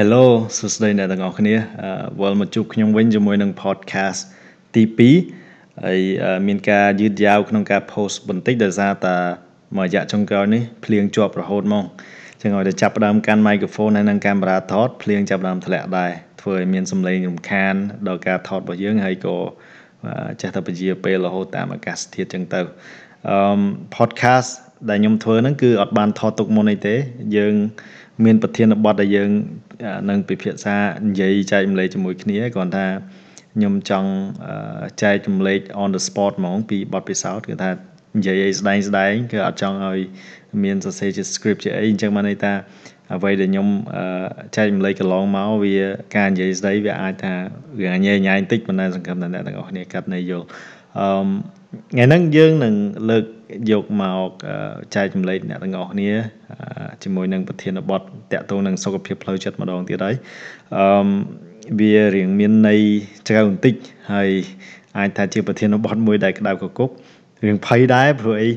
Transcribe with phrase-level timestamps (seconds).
[0.00, 0.26] Hello
[0.56, 1.54] សួស្តីអ្នកទាំងអស់គ្នា
[2.20, 4.20] វិលមកជួបខ្ញុំវិញជាមួយនឹង podcast
[4.74, 4.82] ទី
[5.36, 6.00] 2ហើយ
[6.46, 9.16] មានការយឺតយ៉ាវក្នុងការ post បន្តិចដោយសារតែ
[9.76, 11.84] មួយរយៈចុងក្រោយនេះភ្លៀងជាប់រហូតមក
[12.42, 17.74] ចឹងឲ្យតែចាប់ផ្ដើមកាន់ microphone ហើយនិងកាមេរ៉ាថតភ្លៀងចាប់ផ្ដើមធ្លាក់ដែរធ្វើឲ្យមានសំឡេងរំខាន
[18.08, 19.36] ដល់ការថតរបស់យើងហើយក៏
[20.40, 22.60] ចេះតែពជាពេលរហូតតាមអាកាសធាតុចឹងទៅ
[23.30, 23.38] អឺ
[23.96, 24.50] podcast
[24.88, 26.94] ដែលខ្ញុំធ្វើហ្នឹងគឺអត់បានថតទុកមុនអីទេ
[27.36, 27.54] យើង
[28.24, 29.30] មានប្រធានបទដែលយើង
[30.08, 30.76] នឹងពិភាក្សា
[31.08, 32.86] និយាយចែកម្លែកជាមួយគ្នាគ្រាន់ថា
[33.56, 34.10] ខ្ញុំចង់
[35.02, 37.70] ចែកចម្លែក on the spot ហ្មងពីបទពិសោធន៍គឺថា
[38.16, 40.00] និយាយអីស្ដែងស្ដែងគឺអត់ចង់ឲ្យ
[40.64, 42.52] មានសរសេរជា script ជាអីអញ្ចឹងបានន័យថា
[43.14, 43.68] អ្វីដែលខ្ញុំ
[44.56, 45.76] ចែកម្លែកកន្លងមកវា
[46.16, 47.34] ការនិយាយស្ដីវាអាចថា
[47.80, 50.46] វាញ៉ៃញ៉ៃបន្តិចប៉ុន្តែសង្ឃឹមថាអ្នកទាំងអស់គ្នាកាត់ន័យយល់
[50.98, 51.08] អឺ
[51.90, 52.74] ថ្ងៃហ្នឹងយើងនឹង
[53.10, 53.24] លើក
[53.70, 54.30] យកមក
[54.94, 56.10] ចែកចម្លែកអ្នកទាំងអស់គ្នា
[57.02, 58.04] ជាមួយនឹងប្រធានបទត
[58.40, 60.14] កតងនឹងសុខភាពផ្លូវចិត្តម្ដងទៀតហើយ
[60.76, 60.86] អឺ
[61.80, 62.80] វារៀងមានន័យ
[63.28, 63.74] ជ្រៅបន្តិច
[64.12, 64.30] ហើយ
[64.98, 66.90] អាចថាជាប្រធានបទមួយដែលក្តៅកគុក
[67.44, 68.50] រឿងភ័យដែរព្រោះអី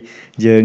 [0.45, 0.63] យើង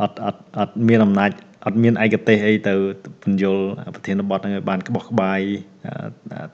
[0.00, 1.30] អត់អត់អត់មានអំណាច
[1.66, 2.74] អត់មានឯកទេសអីទៅ
[3.22, 3.56] បញ្យល
[3.94, 5.40] ប្រធានបទហ្នឹងឲ្យបានក្បោះក្បាយ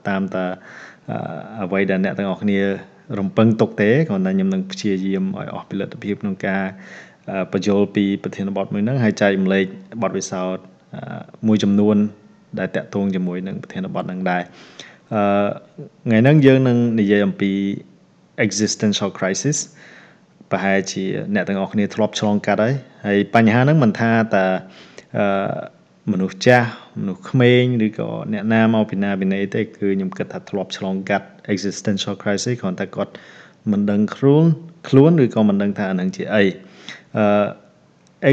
[0.07, 0.45] តាមតា
[1.63, 2.59] អ្វីដែលអ្នកទាំងអស់គ្នា
[3.19, 6.63] រំពឹងទុកទេគ្រាន់តែខ្ញុំនឹងព្យាយាមឲ្យអស់ពីលទ្ធភាពក្នុងការ
[7.51, 9.65] បញ្យលពីប្រធានបទមួយហ្នឹងហើយចែករំលែក
[10.01, 10.63] បទពិសោធន៍
[11.47, 11.97] មួយចំនួន
[12.59, 14.43] ដែលតាក់ទងជាមួយនឹងប្រធានបទហ្នឹងដែរ
[15.13, 15.47] អឺ
[16.05, 17.51] ថ្ងៃហ្នឹងយើងនឹងនិយាយអំពី
[18.45, 19.57] existential crisis
[20.51, 22.73] ប្រហែលជាអ្នកទាំងអស់គ្នាធ្លាប់ឆ្លងកាត់ហើយ
[23.07, 24.45] ហើយបញ្ហាហ្នឹងមិនថាតែ
[25.17, 25.25] អឺ
[26.11, 33.11] មនុស្សចាស់មនុស្សក្មេងឬក៏អ្នកណាមកពីណាពីណីទេគឺខ្ញុំគិតថាធ្លាប់ឆ្លងកាត់ existential crisis គ្រាន់តែគាត់
[33.71, 34.45] មិនដឹងខ្លួន
[34.89, 36.43] ខ្លួនឬក៏មិនដឹងថាអានឹងជាអី
[37.17, 37.25] អឺ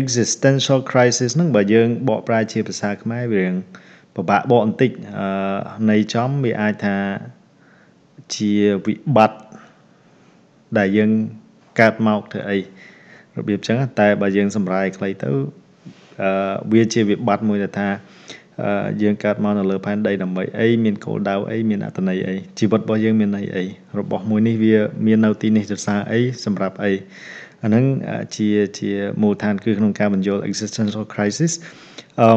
[0.00, 3.54] existential crisis ហ្នឹងបើយើងបកប្រែជាភាសាខ្មែរវារៀង
[4.14, 5.28] ពិបាកបកបន្តិចអឺ
[5.90, 6.96] នៃចំវាអាចថា
[8.36, 8.52] ជា
[8.86, 9.40] វិបត្តិ
[10.78, 11.11] ដែលយើង
[11.80, 12.58] កើតមកធ្វើអី
[13.36, 15.61] របៀបចឹងតែបើយើងសម្រាយខ្លីទៅអឺ
[16.72, 17.88] វាជាវិបត្តិមួយដែលថា
[19.02, 23.64] យើងកើតមកនៅលើផែនដីដើម្បីអីមានគោលដៅអីមានអត្ថន័យអីជីវិតរបស់យើងមានន័យអី
[23.98, 26.92] របស់មួយនេះវាមាននៅទីនេះដោយសារអីសម្រាប់អី
[27.62, 27.84] អាហ្នឹង
[28.36, 28.90] ជាជា
[29.22, 31.52] មូលដ្ឋានគឺក្នុងការបញ្យល់ existential crisis
[32.20, 32.28] អឺ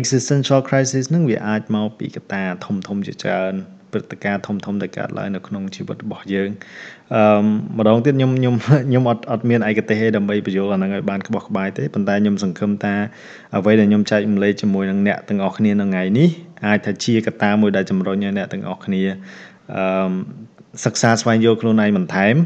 [0.00, 3.54] existential crisis ហ្នឹងវាអាចមកពីកត្តាធំធំជាច្រើន
[3.92, 6.50] ព្រឹត្តិការណ៍ធំធំដែលកើតឡើងនៅក្នុងជីវិតរបស់យើង
[7.14, 7.22] អឺ
[7.78, 8.54] ម្ដងទៀតខ្ញុំខ្ញុំ
[8.86, 12.94] ខ្ញុំអត់អត់មានឯកទេសទេដើម្បីបញ្យល់អាហ្នឹងឲ្យបានក្បោះក្បាយទេប៉ុន្តែខ្ញុំសង្ឃឹមថា
[13.56, 16.28] អ្វីដែលខ្ញុំចែករំលែកជាមួយនឹងអ្នកទាំងអស់គ្នានៅថ្ងៃនេះ
[16.66, 19.02] អាចថាជាកត្តាមួយដែលជំរុញឲ្យអ្នកទាំងអស់គ្នា
[19.74, 20.12] អឺ
[20.84, 22.36] សិក្សាស្វែងយល់ខ្លួនឯងបន្ថែម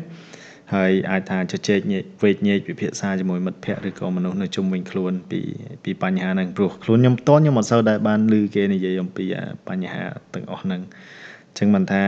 [0.75, 5.41] ហើយអាចថាជជែកញែកវេកញែកពិភាក្សាជាមួយមិត្តភ័ក្តិឬក៏មនុស្សនៅជុំវិញខ្លួនពី
[5.85, 9.25] ពីបញ្ហាហ្នឹងព្រោះខ្លួនខ្ញុំផ្ទាល់ខ្ញុំអត់សូវដែលបានឮគេនិយាយអំពី
[9.69, 10.05] បញ្ហា
[10.35, 12.03] ទាំងអស់ហ្នឹងអញ្ចឹងមិនថា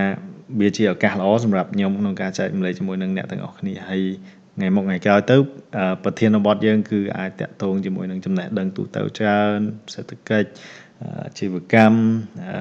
[0.60, 4.02] វាជាឱកាសល្អសម្រាប់ខ្ញុំក្នុងការចែករំលែកជាមួយនឹងអ្នកទាំងអស់គ្នាហើយ
[4.56, 5.36] ថ្ងៃមុខថ្ងៃក្រោយទៅ
[6.04, 9.58] ប្រធានបទយើងគឺអាចតាក់ទងជាមួយនឹងចំណេះដឹងទូទៅច្រើន
[9.94, 10.48] សេដ្ឋកិច្ច
[11.38, 11.98] ជីវកម្ម
[12.48, 12.58] អឺ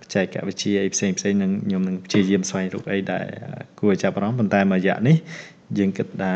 [0.00, 3.26] បច្ចេកវិទ្យាអីផ្សេងផ្សេងនឹងខ្ញុំនឹងព្យាយាមស្វែងរកអីដែល
[3.80, 5.16] គួរចាប់អារម្មណ៍ប៉ុន្តែមួយរយៈនេះ
[5.78, 6.32] យើងគិតថា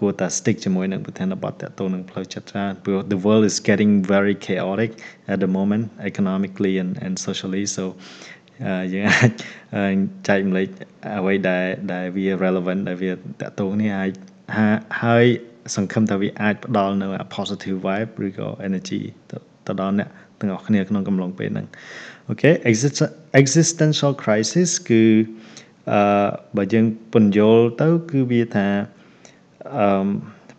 [0.00, 4.90] គួរតែ stick ជាមួយនឹងប្រធានបទតាក់ទងនឹងផ្លូវចិត្តច្រើនព្រោះ the world is getting very chaotic
[5.32, 7.84] at the moment economically and and socially so
[8.92, 9.32] យើងអាច
[10.28, 10.68] ចែករំលែក
[11.18, 14.12] អ្វីដែលដែលវា relevant ដែលវាតកតងនេះអាច
[15.02, 15.24] ហើយ
[15.76, 19.00] សង្ឃឹមថាវាអាចផ្ដល់នៅ positive vibe ឬក៏ energy
[19.66, 20.08] ទៅដល់អ្នក
[20.40, 21.66] ទាំងអស់គ្នាក្នុងកំឡុងពេលហ្នឹង
[22.28, 22.50] អូខេ
[23.40, 25.04] existential crisis គឺ
[25.92, 28.68] អឺបើយើងពន្យល់ទៅគឺវាថា
[29.78, 30.08] អឺ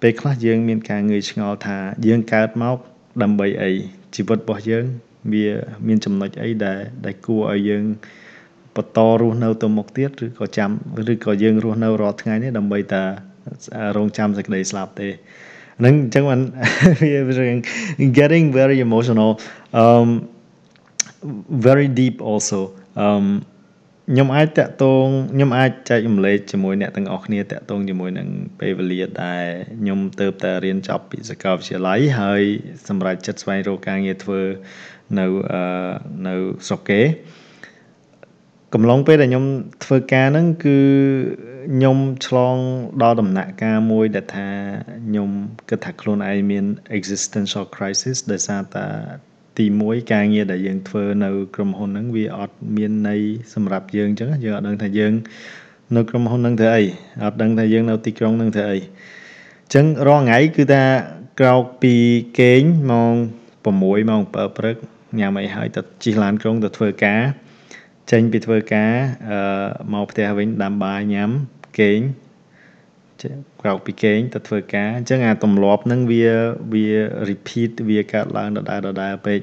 [0.02, 1.78] ពេលខ្លះយើងមានការងឿងឆ្ងល់ថា
[2.08, 2.78] យើងកើតមក
[3.24, 3.72] ដើម្បីអី
[4.16, 4.86] ជីវិតរបស់យើង
[5.32, 5.48] វា
[5.88, 7.84] មានចំណុចអីដែលដែលគួរឲ្យយើង
[8.76, 10.70] បន្តរស់នៅទៅមុខទៀតឬក៏ចាំ
[11.12, 13.04] ឬក៏យើងរស់នៅរាល់ថ្ងៃនេះដើម្បីតែ
[13.98, 15.10] រងចាំសេចក្តីស្លាប់ទេ
[15.80, 16.40] ហ្នឹងអញ្ចឹងมัน
[17.02, 19.32] វា getting very emotional
[19.82, 20.10] um
[21.68, 22.60] very deep also
[23.06, 23.26] um
[24.12, 28.28] ខ្ញុំអាចតាក់ទងខ្ញុំអាចចែករំលែកជាមួយអ្នកទាំងអស់គ្នាតាក់ទងជាមួយនឹង
[28.60, 29.46] ពេលវេលាដែល
[29.82, 32.42] ខ្ញុំទៅតែរៀនចប់ពីសាកលវិទ្យាល័យហើយ
[32.88, 34.42] សម្រាប់ចិត្តស្វែងរកការងារធ្វើ
[35.20, 35.26] នៅ
[36.28, 36.34] នៅ
[36.68, 37.02] ស្រុកគេ
[38.74, 39.46] កំឡុងពេលដែលខ្ញុំ
[39.84, 40.78] ធ្វើការហ្នឹងគឺ
[41.74, 41.98] ខ្ញុំ
[42.28, 42.58] ឆ្លង
[43.02, 44.50] ដល់ដំណាក់កាលមួយដែលថា
[45.08, 45.30] ខ្ញុំ
[45.70, 46.66] គិតថាខ្លួនឯងមាន
[46.98, 48.86] existential crisis ដោយសារតែ
[49.58, 53.22] ទី1ការងារដែលយើងធ្វើនៅក្រុមហ៊ុនហ្នឹងវាអត់មានន័យ
[53.54, 55.14] សម្រាប់យើងអញ្ចឹងយើងអត់ដឹងថាយើង
[55.96, 56.84] នៅក្រុមហ៊ុនហ្នឹងធ្វើអី
[57.26, 60.84] អត់ដឹងថាយើងនៅទីក្រុងហ្នឹងធ្វើអីអញ្ចឹងរាល់ថ្ងៃគឺថា
[61.40, 61.96] ក្រោកពី
[62.40, 63.16] គេងម៉ោង
[63.64, 64.78] 6ម៉ោង7ព្រឹក
[65.20, 67.22] ញ៉ាំអីហើយទៅជិះឡានក្រុងទៅធ្វើការ
[68.12, 68.94] ចេញពីធ្វើការ
[69.30, 69.40] អឺ
[69.94, 71.30] មកផ្ទះវិញដាំបាយញ៉ាំ
[71.80, 72.00] គេង
[73.62, 76.28] ក្រោកពីគេងទៅធ្វើការអញ្ចឹងអាទម្លាប់ហ្នឹងវា
[76.74, 76.88] វា
[77.30, 79.40] repeat វាកើតឡើងដដែលដដែលពេក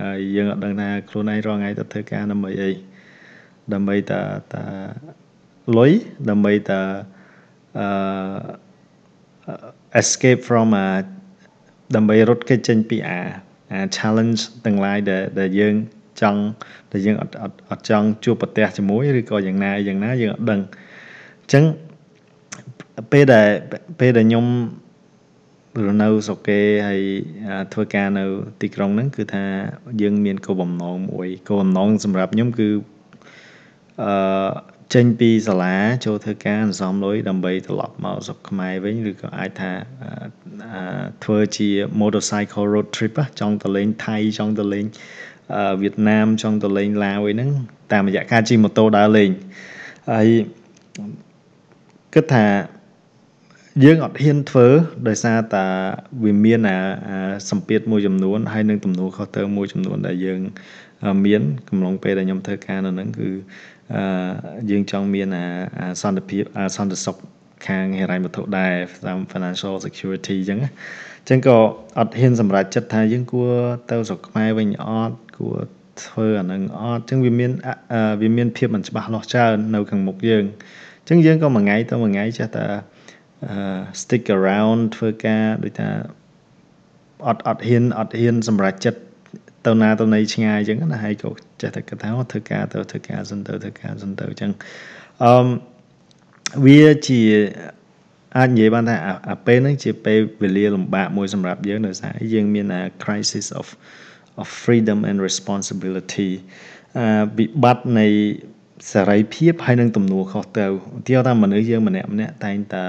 [0.00, 2.70] ហើយយើងអត់ដឹងថាខ្លួនឯងរាល់ថ្ងៃទៅធ្វើការដើម្បីអី
[3.72, 4.22] ដើម្បីតា
[4.52, 4.64] តា
[5.78, 5.92] លុយ
[6.30, 6.80] ដើម្បីតា
[7.78, 7.88] អឺ
[10.00, 10.88] escape from a
[11.96, 13.51] ដើម្បីរត់គេចចេញពីអាអា
[13.96, 15.74] challenge ទាំង lain ដែលដែលយើង
[16.20, 16.40] ចង់
[16.92, 20.60] ដែលយើងអត់អត់អត់ចង់ជួបប្រទះជាមួយឬក៏យ៉ាងណាយ៉ាងណាយើងអត់ដឹង
[21.40, 21.64] អញ្ចឹង
[23.12, 23.48] ពេលដែល
[24.00, 24.46] ពេលដែលខ្ញុំ
[25.86, 27.02] រនៅស្រុកគេហើយ
[27.72, 28.24] ធ្វើការនៅ
[28.60, 29.44] ទីក្រុងហ្នឹងគឺថា
[30.02, 32.68] យើងមានគោលបំណងមួយគោលបំណងសម្រាប់ខ្ញុំគឺ
[34.02, 34.12] អឺ
[34.94, 39.72] ចេញពីសាលាចូលធ្វើការអន្សំលុយដើម្បីត្រឡប់មកស្រុកខ្មែរវិញឬក៏អាចថា
[41.24, 41.68] ធ្វើជា
[42.00, 44.84] motorcycle road trip ចង់ទៅលេងថៃចង់ទៅលេង
[45.82, 47.50] វៀតណាមចង់ទៅលេងឡាវអីហ្នឹង
[47.92, 49.30] តាមរយៈការជិះម៉ូតូដើរលេង
[50.12, 50.28] ហើយ
[52.14, 52.46] គិតថា
[53.84, 54.66] យើងអត់ហ៊ានធ្វើ
[55.08, 55.66] ដោយសារតា
[56.24, 56.76] វាមានអា
[57.50, 60.40] សម្ពាធមួយចំនួនហើយនឹងទំនួលខុសត្រូវមួយចំនួនដែលយើង
[61.26, 63.28] មានកំឡុងពេលដែលខ្ញុំធ្វើការនៅហ្នឹងគឺ
[63.81, 63.81] អឺ
[64.70, 67.16] យើងចង់មានអាសន្តិភាពអាសន្តិសុខ
[67.66, 68.74] ខាងហិរញ្ញវត្ថុដែរ
[69.06, 71.56] តាម financial security អញ្ចឹងអញ្ចឹងក៏
[71.98, 73.52] អត់ហ៊ានសម្រេចចិត្តថាយើងគួរ
[73.90, 75.58] ទៅស្រុកខ្មែរវិញអត់គួរ
[76.04, 77.52] ធ្វើអានឹងអត់អញ្ចឹងវាមាន
[78.22, 80.44] វាមានភាពមិនច្បាស់លាស់ច្រើននៅខាងមុខយើង
[81.00, 82.66] អញ្ចឹងយើងក៏មួយថ្ងៃទៅមួយថ្ងៃចេះតែ
[84.00, 85.88] stick around ធ្វើការដូចថា
[87.28, 89.00] អត់អត់ហ៊ានអត់ហ៊ានសម្រេចចិត្ត
[89.66, 91.30] ទៅណាទៅណីឆ្ងាយអញ្ចឹងណាហើយក៏
[91.60, 94.52] ចេះតែគិតថាធ្វើការទៅធ្វើការសិនទៅធ្វើការសិនទៅអញ្ចឹង
[95.24, 95.32] អឺ
[96.66, 97.20] វាជា
[98.36, 98.96] អាចនិយាយបានថា
[99.30, 103.66] អាពេលហ្នឹងជាពេលវេលាលំបាកមួយសម្រាប់យើងដោយសារយើងមានអា crisis of
[104.40, 106.30] of freedom and responsibility
[106.98, 108.06] អឺវិបត្តិនៃ
[108.92, 112.86] សេរីភាពហើយនឹងទំនួលខុសត្រូវឧទាហរណ៍ថាមនុស្សយើងម្នាក់ម្នាក់តែងតែ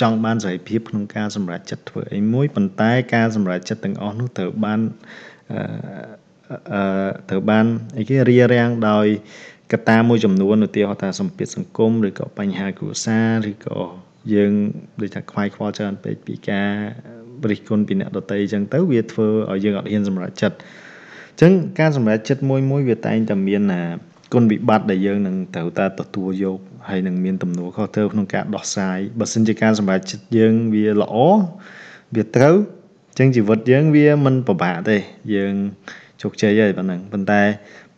[0.00, 4.80] ចង់បានសេរីភាពក្នុងការសម្រេចចិត្តធ្វើអីមួយប៉ុន្តែការសម្រេចចិត្តទាំងអស់នោះត្រូវបាន
[5.52, 5.60] អឺ
[7.30, 7.66] ត្រូវបាន
[7.98, 9.06] អីគេរារាំងដោយ
[9.72, 13.78] កត្តាមួយចំនួនឧទាហរណ៍ថាសម្ពាធសង្គមឬក៏បញ្ហាគ្រួសារឬក៏
[14.34, 14.52] យើង
[15.00, 16.72] ដូចថាខ្វាយខ្វល់ច្រើនពេកពីការ
[17.50, 23.82] រិះគន់ពីអ្នកដតីអញ្ចឹងទៅវាធ្វើឲ្យយើងអត់ហ៊ានសម្រេចចិត្តអញ្ចឹងការសម្រេចចិត្តមួយមួយវាតែងតែមានណា
[24.34, 26.58] គុណវិបត្តិដែលយើងនឹងត្រូវតែទទួលយក
[26.88, 31.16] ហើយនឹងមានទំនួលខុសត្រូវក្នុងការដោះស្រាយបើសិនជាការសម្រេចចិត្តយើងវាល្អ
[32.14, 34.96] វាត្រូវអញ្ចឹងជីវិតយើងវាមិនពិបាកទេ
[35.34, 35.54] យើង
[36.22, 37.42] ជោគជ័យហើយប៉ុណ្ណឹងប៉ុន្តែ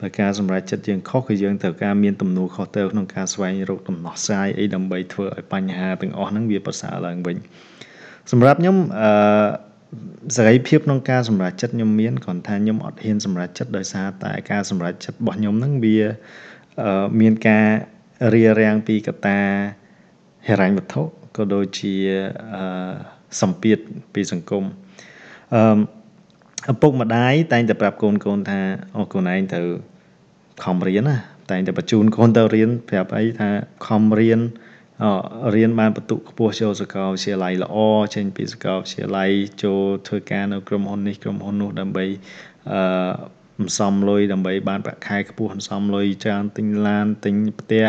[0.01, 7.37] បើការសម្រេចចិត្តយើងខុសគឺយើងត្រូវការមានទំនួលខុសត្រូវក្នុងការស្វែងរកដំណោះស្រាយអីដើម្បីធ្វើឲ្យបញ្ហាទាំងអស់ហ្នឹងវាប្រសើរឡើងវិញ
[8.31, 9.11] សម្រាប់ខ្ញុំអឺ
[10.37, 15.99] សេរីភាពក្នុងការសម្រេចចិត្តខ្ញុំមានគ្រាន់ថាខ្ញុំអត់ហ៊ានសម្រេចចិត្តដោយសារតែការសម្រេចចិត្តរបស់ខ្ញុំហ្នឹងវា
[17.21, 17.67] មានការ
[18.35, 19.39] រារាំងពីកត្តា
[20.49, 21.03] ហិរញ្ញវត្ថុ
[21.37, 21.95] ក៏ដូចជា
[23.41, 23.79] សម្ពាធ
[24.15, 24.90] ពីសង្គមអឺ
[26.71, 28.61] ឪពុកម្ដាយតែងតែប្រាប់កូនកូនថា
[28.97, 29.61] អូកូនឯងទៅ
[30.65, 31.17] ខំរៀនណា
[31.51, 33.51] តែងតែបញ្ជូនកូនទៅរៀនប្រាប់អីថា
[33.87, 34.41] ខំរៀន
[35.55, 37.77] រៀនបានបន្ទុកខ្ពស់ចូលសាកលវិទ្យាល័យល្អ
[38.15, 39.31] ចេញពីសាកលវិទ្យាល័យ
[39.65, 42.05] ចូលធ្វើការនៅក្រុមហ៊ុននេះក្រុមហ៊ុននោះដើម្បី
[42.73, 47.87] អឺបន្សំលុយដើម្បីបានប្រាក់ខែខ្ពស់បន្សំលុយច្រើនទិញឡានទិញផ្ទះ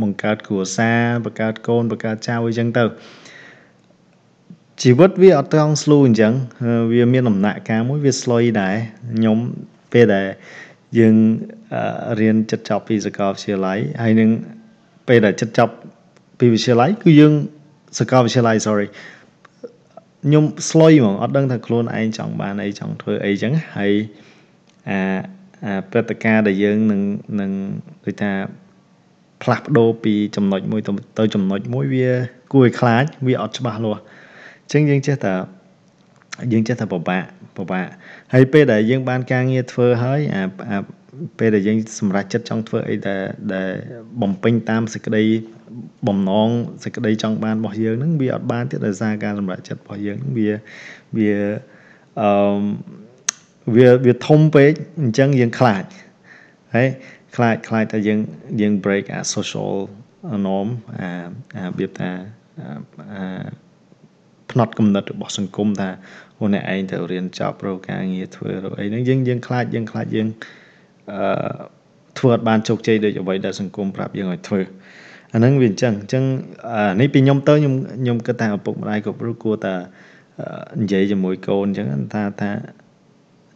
[0.00, 2.84] បង្កើតគ្រួសារបង្កើតកូនបង្កើតចៅអីចឹងទៅ
[4.80, 6.32] ជីវិតវាអត់ត្រង់ស្លូអញ្ចឹង
[6.92, 8.74] វាមានដំណាក់កាលមួយវាស្លុយដែរ
[9.16, 9.38] ខ្ញុំ
[9.92, 10.26] ពេលដែល
[10.98, 11.16] យើង
[12.20, 14.30] រៀនចិត្តចប់ពីសាកលវិទ្យាល័យហើយនឹង
[15.08, 15.74] ពេលដែលចិត្តចប់
[16.38, 17.32] ពីវិទ្យាល័យគឺយើង
[17.98, 18.88] សាកលវិទ្យាល័យ sorry
[20.24, 23.92] ខ្ញុំស្លុយហ្មងអត់ដឹងថាខ្លួនឯងចង់បានអីចង់ធ្វើអីចឹងហើយ
[24.88, 24.98] អា
[25.64, 27.00] អាព្រឹត្តិការណ៍ដែលយើងនឹង
[27.40, 27.50] នឹង
[28.04, 28.32] ដូចថា
[29.42, 30.80] ផ្លាស់ប្ដូរពីចំណុចមួយ
[31.18, 32.10] ទៅចំណុចមួយវា
[32.52, 35.34] គួរឲ្យខ្លាចវាអត់ច្បាស់លាស់អញ្ចឹងយើងចេះតែ
[36.52, 37.24] យើងចេះតែពិបាក
[37.56, 37.86] ពិបាក
[38.32, 40.42] ហើយពេលដែលយើងបានការងារធ្វើហើយអា
[41.38, 43.22] ពេលដែលយើងសម្រេចចិត្តចង់ធ្វើអីដែល
[43.54, 43.70] ដែល
[44.22, 45.22] បំពេញតាមសេចក្តី
[46.08, 46.48] បំណង
[46.84, 50.50] សេចក្តីចង់បានរបស់យើងហ្នឹងវាអត់បានទៀតដោយសារការសម្រេចចិត្តរបស់យើងវា
[51.16, 51.32] វា
[52.20, 52.30] អឺ
[53.76, 55.84] វាវាធំពេកអញ្ចឹងយើងខ្លាច
[56.74, 56.88] ហើយ
[57.36, 58.18] ខ្លាចខ្លាចថាយើង
[58.60, 59.72] យើង break អា social
[60.46, 61.10] norm អា
[61.56, 62.10] អារបៀបថា
[63.14, 63.24] អា
[64.52, 65.88] ផ្នត់គំនិតរបស់សង្គមថា
[66.40, 70.28] អូអ្នកឯងទៅរៀនចប់រកការងារធ្វើរកអីហ្នឹងយើងយើងខ្លាចយើងខ្លាចយើង
[71.10, 71.20] អឺ
[72.18, 74.60] ធ្វើអត់បានជោគជ័យដូចអ្វីដែលសង្គមប្រាប់យើងឲ្យធ្វើ
[75.32, 76.24] អាហ្នឹងវាអញ្ចឹងអញ្ចឹង
[77.00, 79.74] នេះពីខ្ញុំទៅខ្ញុំខ្ញុំគិតថាឪពុកម្ដាយគ្រប់រូបគួរតែ
[80.74, 82.50] អនិយាយជាមួយកូនអញ្ចឹងថាថា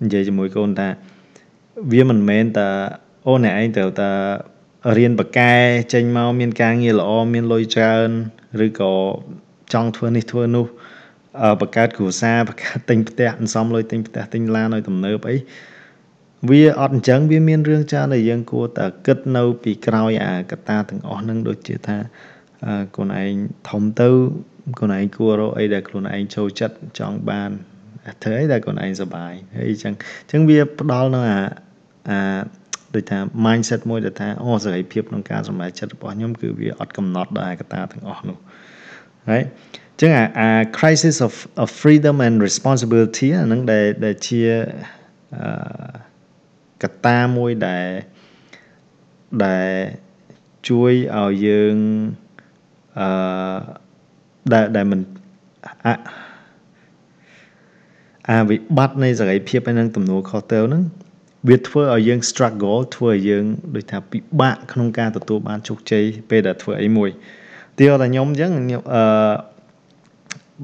[0.04, 0.88] និយាយជាមួយកូនថា
[1.92, 2.68] វាមិនមែនតែ
[3.26, 4.10] អូអ្នកឯងត្រូវតែ
[4.96, 5.52] រៀនបកែ
[5.92, 8.08] ចេញមកមានការងារល្អមានលុយច្រើន
[8.66, 8.94] ឬក៏
[9.73, 10.66] ចង់ធ្វើនេះធ្វើនោះ
[11.61, 15.37] បង្កើតគ្រួសារបង្កើតទិញផ្ទះអន្សំលុយទិញផ្ទះទិញឡានឲ្យទំនើបអី
[16.50, 21.96] វាអត់អញ្ចឹងវាមានរឿងច្រើនដែលយើងគួរតែគិតនៅ ពីក្រោយអាកតាទាំងអស់ហ្នឹងដូចជាថា
[22.94, 23.32] ខ្លួនឯង
[23.68, 24.08] ធំទៅ
[24.78, 27.50] ខ្លួនឯងគួររកអីដែលខ្លួនឯងចូលចិត្តចង់បាន
[28.23, 29.94] ធ្វើអីដែលខ្លួនឯងសប្បាយហើយអញ្ចឹង
[30.25, 31.40] អញ្ចឹងវាផ្ដល់នៅអា
[32.11, 32.20] អា
[32.94, 38.37] ដូចថា mindset មួយដែលថាអូសេរីភាពក្នុងការសម្រេចចិត្តរបស់ខ្ញុំគឺវាអត់កំណត់ដល់ឯកតាទាំងអស់នោះ
[39.30, 44.40] ហើយអញ្ចឹងអា crisis of of freedom and responsibility អានឹងដែលដែលជា
[45.37, 45.47] អឺ
[46.83, 47.88] កត្តាមួយដែល
[49.45, 49.71] ដែល
[50.68, 51.76] ជួយឲ្យយើង
[53.00, 53.59] អឺ
[54.52, 55.00] ដែលដែលមិន
[58.30, 60.83] អាវិបត្តិនៃសេរីភាពហើយនឹងទំនួលខុសត្រូវហ្នឹង
[61.49, 67.11] វាធ្វើឲ្យយើង struggle ធ្វើឲ្យយើងដូចថាពិបាកក្នុងការទទួលបានជោគជ័យពេលដែលធ្វើអីមួយ
[67.78, 68.50] ទីតែខ្ញុំអញ្ចឹង
[68.95, 69.02] អឺ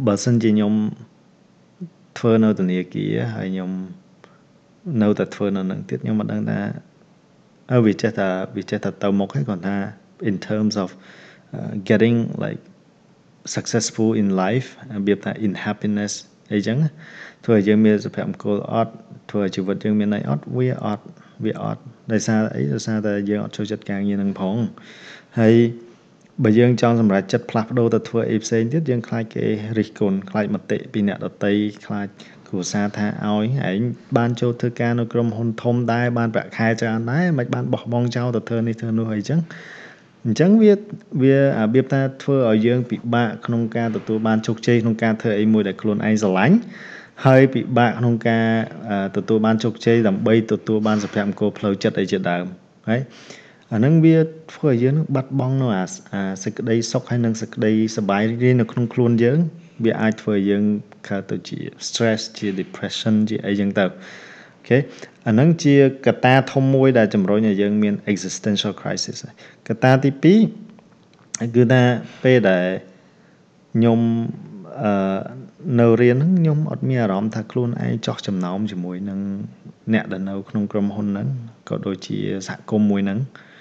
[0.06, 0.74] បើសិនជាខ្ញុំ
[2.18, 3.70] ធ្វើនៅធនាគារហើយខ្ញុំ
[5.02, 6.60] នៅតែធ្វើនៅនឹងទៀតខ្ញុំមិនដឹងថា
[7.72, 9.76] អើវាចេះតែវាចេះតែទៅមុខហើយគាត់ថា
[10.30, 10.88] in terms of
[11.56, 12.62] uh, getting like
[13.56, 16.12] successful in life របៀបថា in happiness
[16.52, 16.78] អីចឹង
[17.44, 18.92] ធ្វើឲ្យយើងមានសុភមង្គលអត់
[19.30, 21.04] ធ្វើឲ្យជីវិតយើងមានន័យអត់វាអត់
[21.44, 24.56] វាអត់ដោយសារអីដោយសារតែយើងអត់ចូលចិត្តការងារនឹងផង
[25.38, 25.54] ហើយ
[26.44, 29.44] បើយើងចង់សម្រេចចិត្តផ្លាស់ប្ដូរទៅធ្វើអីផ្សេងទៀតយើងខ្លាចគេ
[29.78, 31.54] រិះគន់ខ្លាចមតិពីអ្នកដតី
[31.86, 32.06] ខ្លាច
[32.48, 33.80] គ្រួសារថាឲ្យឯង
[34.16, 39.40] បានចូលធ្វើការនៅក្រុមហ៊ុនធំដែរបានប្រាក់ខែច្រើនដែរមិនបានបោះបង់ចោលទៅធ្វើនេះធ្វើនោះអីចឹង
[40.24, 40.74] អញ្ចឹងវា
[41.22, 41.42] វារ
[41.74, 46.56] បៀបថាធ្វើឲ្យយើងពិបាកក្នុងការទទួលបានជោគជ័យក្នុងការធ្វើអីមួយដែលខ្លួនឯងស្រឡាញ់
[47.26, 48.46] ហើយពិបាកក្នុងការ
[49.16, 52.44] ទទួលបានជោគជ័យដើម្បីទទួលបានសុភមង្គលផ្លូវចិត្តអីជាដើម
[52.88, 53.00] ហើយ
[53.72, 54.18] អាហ្នឹងវា
[54.54, 55.84] ធ្វើឲ្យយើងបាត់បង់នៅអា
[56.42, 59.38] សេចក្តីសុខហើយនិងសេចក្តីសប្បាយរីករាយនៅក្នុងខ្លួនយើង
[59.84, 60.64] វាអាចធ្វើឲ្យយើង
[61.08, 63.90] កើតទៅជា stress ជា depression ជាអីចឹងទៅអូ
[64.68, 64.78] ខេ
[65.26, 65.74] អាហ្នឹងជា
[66.06, 69.18] កត្តាធំមួយដែលជំរុញឲ្យយើងមាន existential crisis
[69.68, 70.10] កត្តាទី
[70.76, 71.82] 2គឺថា
[72.22, 72.66] ពេលដែល
[73.74, 74.00] ខ្ញុំ
[74.82, 75.20] អឺ
[75.80, 79.20] នៅរៀនហ្នឹងខ្ញុំអត់មានអារម្មណ៍ថាខ្លួនឯងចោះចំណោមជាមួយនឹង
[79.92, 81.28] អ្នកដែលនៅក្នុងក្រុមហ៊ុនហ្នឹង
[81.68, 83.51] ក៏ដូចជាសហគមន៍មួយហ្នឹងអញ្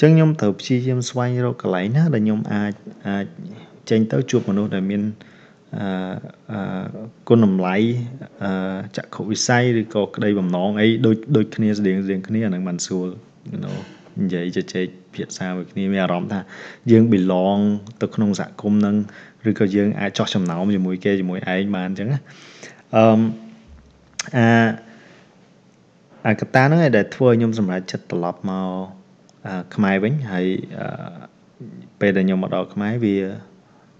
[0.00, 2.72] ចឹងខ្ញុំត្រូវព្យាយាមស្វែងរកកន្លែងណាដែលខ្ញុំអាច
[3.08, 3.26] អាច
[3.90, 5.02] ចេញទៅជួបមនុស្សដែលមាន
[5.76, 6.60] អឺ
[7.28, 7.76] គុណតម្លៃ
[8.44, 8.50] អឺ
[8.96, 13.08] ចក្ខុវិស័យឬក៏ក្តីបំណងអីដូចដូចគ្នាស្តៀងស្តៀងគ្នាអានឹងមិនស្រួល
[13.52, 13.76] you know
[14.20, 16.40] និយាយជជែកភាសាមួយគ្នាមានអារម្មណ៍ថា
[16.90, 17.62] យើង belong
[18.02, 18.96] ទៅក្នុងសហគមន៍នឹង
[19.50, 22.20] ឬក៏យើងអាចចោះចំណោមជាមួយគេជាមួយឯងបានអញ្ចឹងណា
[22.96, 23.04] អឺ
[24.36, 24.48] អា
[26.26, 29.03] អាកតាហ្នឹងឯងដែលធ្វើឲ្យខ្ញុំសម្រេចចិត្តត្រឡប់មក
[29.74, 30.46] ខ្មែរវិញហើយ
[32.00, 33.16] ពេលដែលខ្ញុំមកដល់ខ្មែរវា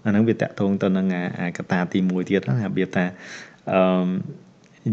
[0.05, 1.07] អាហ្នឹងវាតកតងទៅនឹង
[1.39, 3.05] អាកតាទី1ទៀតណារបៀបថា
[3.71, 4.07] អឺ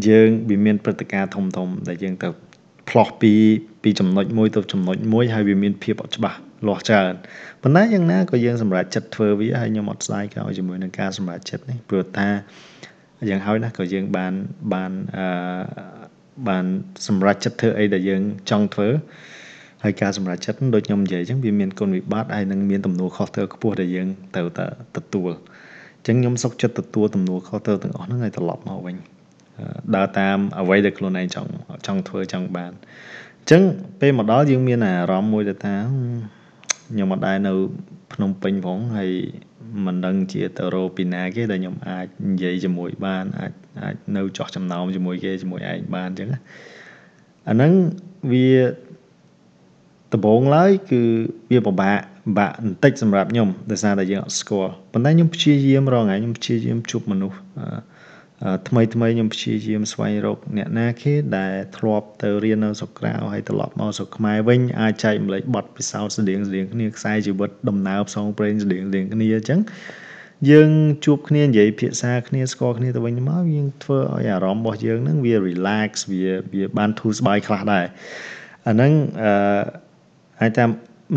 [0.07, 2.27] យើងវាមានព្រឹត្តិការណ៍ធំធំដែលយើងទៅ
[2.89, 3.33] ផ្លោះពី
[3.83, 7.13] ពីចំណុចមួយទៅចំណុចមួយហើយវាមានភាពអត់ច្បាស់លាស់ច្រើន
[7.61, 12.29] ប៉ុន្តែយ៉ាងណាក៏យើងសម្រេចចិត្តធ្វើវាហើយខ្ញុំអត់ស្ដាយក្រោយជាមួយនឹងការសម្រេចចិត្តនេះព្រោះថា
[13.29, 14.33] យ៉ាងហើយណាក៏យើងបាន
[14.73, 15.25] បានអឺ
[16.47, 16.65] បាន
[17.07, 18.89] សម្រេចចិត្តធ្វើអីដែលយើងចង់ធ្វើ
[19.83, 24.65] ហើយការសម្រេចចិត្តដូចខ្ញុំនិយាយអញ្ចឹងវាមានគុណវិបត្តិហើយនឹងមានទំនួលខុសត្រូវខ្ពស់ដែលយើងត្រូវតែ
[24.97, 25.29] ទទួល
[25.97, 28.95] អញ្ចឹងខ្ញុំសុខចិត្តទទួលទំនួលខុសត្រូវទាំងអស់ហ្នឹងឲ្យត្រឡប់មកវិញ
[29.95, 31.51] ដើរតាមអ្វីដែលខ្លួនឯងចង់
[31.87, 32.71] ចង់ធ្វើចង់បាន
[33.39, 33.61] អញ្ចឹង
[34.01, 35.75] ពេលមកដល់យើងមានអារម្មណ៍មួយទៅថា
[36.91, 37.53] ខ្ញុំមិនដែរនៅ
[38.13, 39.11] ភ្នំពេញផងហើយ
[39.85, 46.29] មិនដឹងជាទៅរកពីណាគេដែលខ្ញុំអាចនិយាយជាមួយបានអាចអាចនៅចោះចំណោមជាមួយគេជាមួយឯងបានអញ្ចឹង
[47.47, 47.71] អាហ្នឹង
[48.31, 48.47] វា
[50.13, 51.01] ដំបូងឡើយគឺ
[51.51, 57.37] វាពិបាកពិបាកបន្តិចសម្រាប់ខ្ញុំដោយសារតែយើងអត់ស្គាល់ប៉ុន្តែខ្ញុំព្យាយាមរងថ្ងៃខ្ញុំព្យាយាមជួបមនុស្ស
[58.67, 69.59] ថ្មីថ្មីខ្ញុំព្យាយាមស្វែងរកអ្នកណាគេដែលធ្លាប់ទៅរៀននៅស្រុកក្រៅហើយត្រឡប់មកស្រុកខ្មែរវិញអាចចែកម្លែកបទពិសោធន៍ស្តៀងស្តៀងគ្នាខ្សែជីវិតដំណើរផ្សងព្រេងស្តៀងស្តៀងគ្នាអញ្ចឹង
[70.51, 70.69] យើង
[71.05, 77.85] ជួបគ្នានិយាយភាសាគ្នាស្គាល់គ្នាទៅវិញទៅមកយើងធ្វើឲ្យអារម្មណ៍របស់យើងហ្នឹងវា relax វាវាបានធូរស្បើយខ្លះដែរ
[78.67, 78.91] អាហ្នឹង
[79.23, 79.33] អឺ
[80.41, 80.65] អាចថា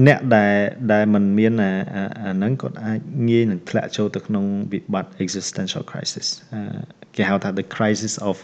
[0.06, 0.54] អ្នកដែល
[0.92, 6.26] ដែលមិនមានអាអាហ្នឹងគាត់អាចងាយនឹងធ្លាក់ចូលទៅក្នុងវិបត្តិ existential crisis
[7.16, 8.37] គេហៅថា the crisis of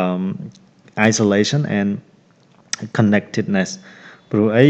[0.00, 0.22] um
[1.08, 1.90] isolation and
[2.96, 3.70] connectedness
[4.30, 4.66] ព្រោះអី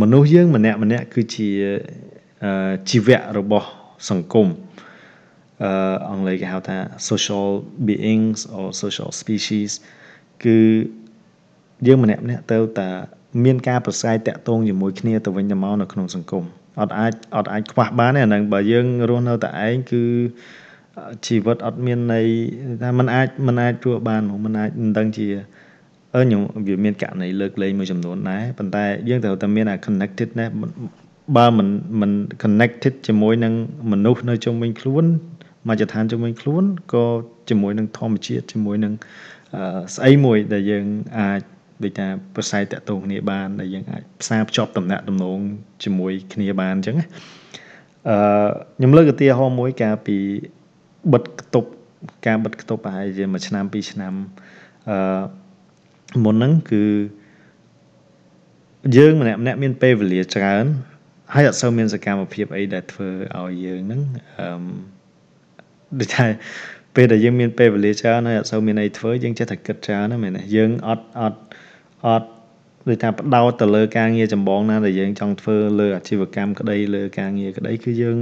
[0.00, 1.48] មនុស្សយើងម្នាក់ម្នាក់គឺជា
[2.90, 3.68] ជីវៈរបស់
[4.10, 4.48] សង្គម
[5.64, 5.72] អឺ
[6.10, 6.78] អង់គ្លេសគេហៅថា
[7.10, 7.48] social
[7.86, 9.70] beings or social species
[10.44, 10.58] គឺ
[11.86, 12.88] យើងម្នាក់ម្នាក់ទៅតែ
[13.43, 16.43] មានការប្រស័យតាក់ទងជាមួយគ្នាទៅវិញទៅមកនៅក្នុងសង្គម
[16.81, 20.03] អត់អាចអត់អាចខ្វះបានទេអាហ្នឹងបើយើងរស់នៅតែឯងគឺ
[21.25, 22.25] ជីវិតអត់មានន័យ
[22.81, 25.27] ថាมันអាចมันអាចរស់បានมันអាចមិនដឹងជា
[26.13, 30.45] អឺខ្ញុំវាមានករណីលើកលែងមួយចំនួនដែរប៉ុន្តែយើងត្រូវតែមានអា connected ណា
[31.37, 31.67] បើមិន
[32.01, 32.11] មិន
[32.43, 33.53] connected ជាមួយនឹង
[33.91, 35.05] មនុស្សនៅជុំវិញខ្លួន
[35.67, 36.63] មកចឋានជុំវិញខ្លួន
[36.93, 37.05] ក៏
[37.49, 38.93] ជាមួយនឹងធម្មជាតិជាមួយនឹង
[39.95, 40.85] ស្អីមួយដែលយើង
[41.19, 41.41] អាច
[41.84, 45.38] ដូចថាប្រស័យតាក់ទងគ្នាបានដែលយើងអាចផ្សារភ្ជាប់តំណាក់តំណង
[45.84, 47.06] ជាមួយគ្នាបានអញ្ចឹងអឺ
[48.76, 50.16] ខ្ញុំលើកឧទាហរណ៍មួយកាលពី
[51.12, 51.70] បិទគប់
[52.26, 54.14] ការបិទគប់ប្រហែលជាមួយឆ្នាំពីរឆ្នាំ
[54.90, 55.22] អឺ
[56.24, 56.84] មុនហ្នឹងគឺ
[58.96, 60.64] យើងម្នាក់ម្នាក់មានពេលវេលាច្រើន
[61.34, 63.08] ហើយអត់សូវមានសកម្មភាពអីដែលធ្វើ
[63.38, 64.02] ឲ្យយើងហ្នឹង
[64.38, 64.48] អឺ
[65.98, 66.26] ដូចថា
[66.94, 71.40] ពេលដែលយើងមានពេលវេលាច្រើនហើយអត់សូវមានអីធ្វើយើងចេះតែគិតច្រើនណាមែនទេយើងអត់អត់
[72.06, 72.28] អត់
[72.88, 78.18] ដូចថាបដោតទៅលើការងារចម្បងណាដែលយើងចង់ធ្វើលើអាជីវកម្មក្តីលើការងារក្តីគឺយើង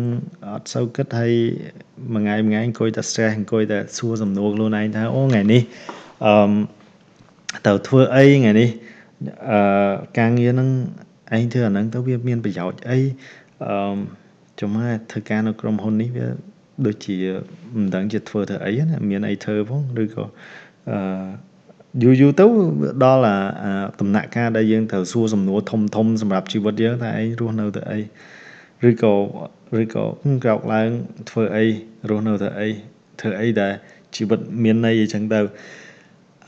[0.54, 1.32] អត់សូវគិតហើយ
[2.14, 5.62] មួយថ្ងៃមួយថ្ងៃអង្គុយតែ stress អង្គុយតែសួរសំណួរខ្លួនឯងថាអូថ្ងៃនេះ
[6.26, 6.34] អឺ
[7.66, 8.68] ទៅធ្វើអីថ្ងៃនេះ
[9.50, 10.68] អឺការងារហ្នឹង
[11.36, 12.98] ឯងធ្វើអាហ្នឹងទៅវាមានប្រយោជន៍អី
[13.66, 13.96] អឺ
[14.60, 16.26] ចំណាធ្វើការនៅក្រុមហ៊ុននេះវា
[16.86, 17.16] ដូចជា
[17.76, 20.24] មិនដឹងជាធ្វើទៅអីណាមានអីធ្វើផងឬក៏
[20.90, 20.98] អឺ
[22.02, 22.46] យូរយូរទៅ
[23.04, 28.00] ដល់អាដំណាក់កាលដែលយើងត្រូវសួរសំណួរធំធំសម្រាប់ជីវិតយើងថាឯងរស់នៅទៅអី
[28.88, 29.12] ឬក៏
[29.80, 30.04] ឬក៏
[30.44, 30.88] ក្រោកឡើង
[31.30, 31.66] ធ្វើអី
[32.08, 32.68] រស់នៅទៅអី
[33.20, 33.72] ធ្វើអីដែល
[34.16, 35.40] ជីវិតមានន័យអញ្ចឹងទៅ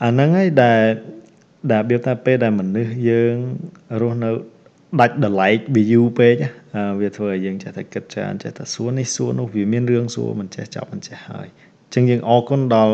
[0.03, 0.81] អាហ្នឹងហើយដែល
[1.71, 3.35] ដែលរបៀបថាពេលដែលមនុស្សយើង
[4.01, 4.29] រស់នៅ
[4.99, 6.35] ដាច់ដ like វាយូរពេក
[7.01, 12.93] វាធ្វើឲ្យយើងចេះតែគិតច្រើនចេះតែសួរនេះសួរនោះវាមានរឿងសួរមិនចេះចប់មិនចេះហើយអញ្ចឹងយើងអរគុណដល់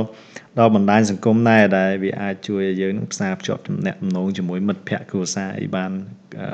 [0.59, 5.91] ដល់បណ្ដាញសង្គមដែរដែលវាអាចជួយឲ្យយើងនឹងផ្សារភ្ជាប់ទំនាក់ទំនងជាមួយមិត្តភ័ក្តិគ្រួសារអីបាន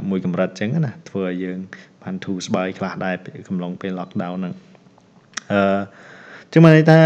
[0.09, 1.57] មួយកម្រិតអញ្ចឹងណាធ្វើឲ្យយើង
[2.03, 3.15] បានធូរស្បើយខ្លះដែរ
[3.47, 4.53] កំឡុងពេល lockdown ហ្នឹង
[5.51, 5.81] អឺ
[6.53, 6.99] ចឹងមកន័យថា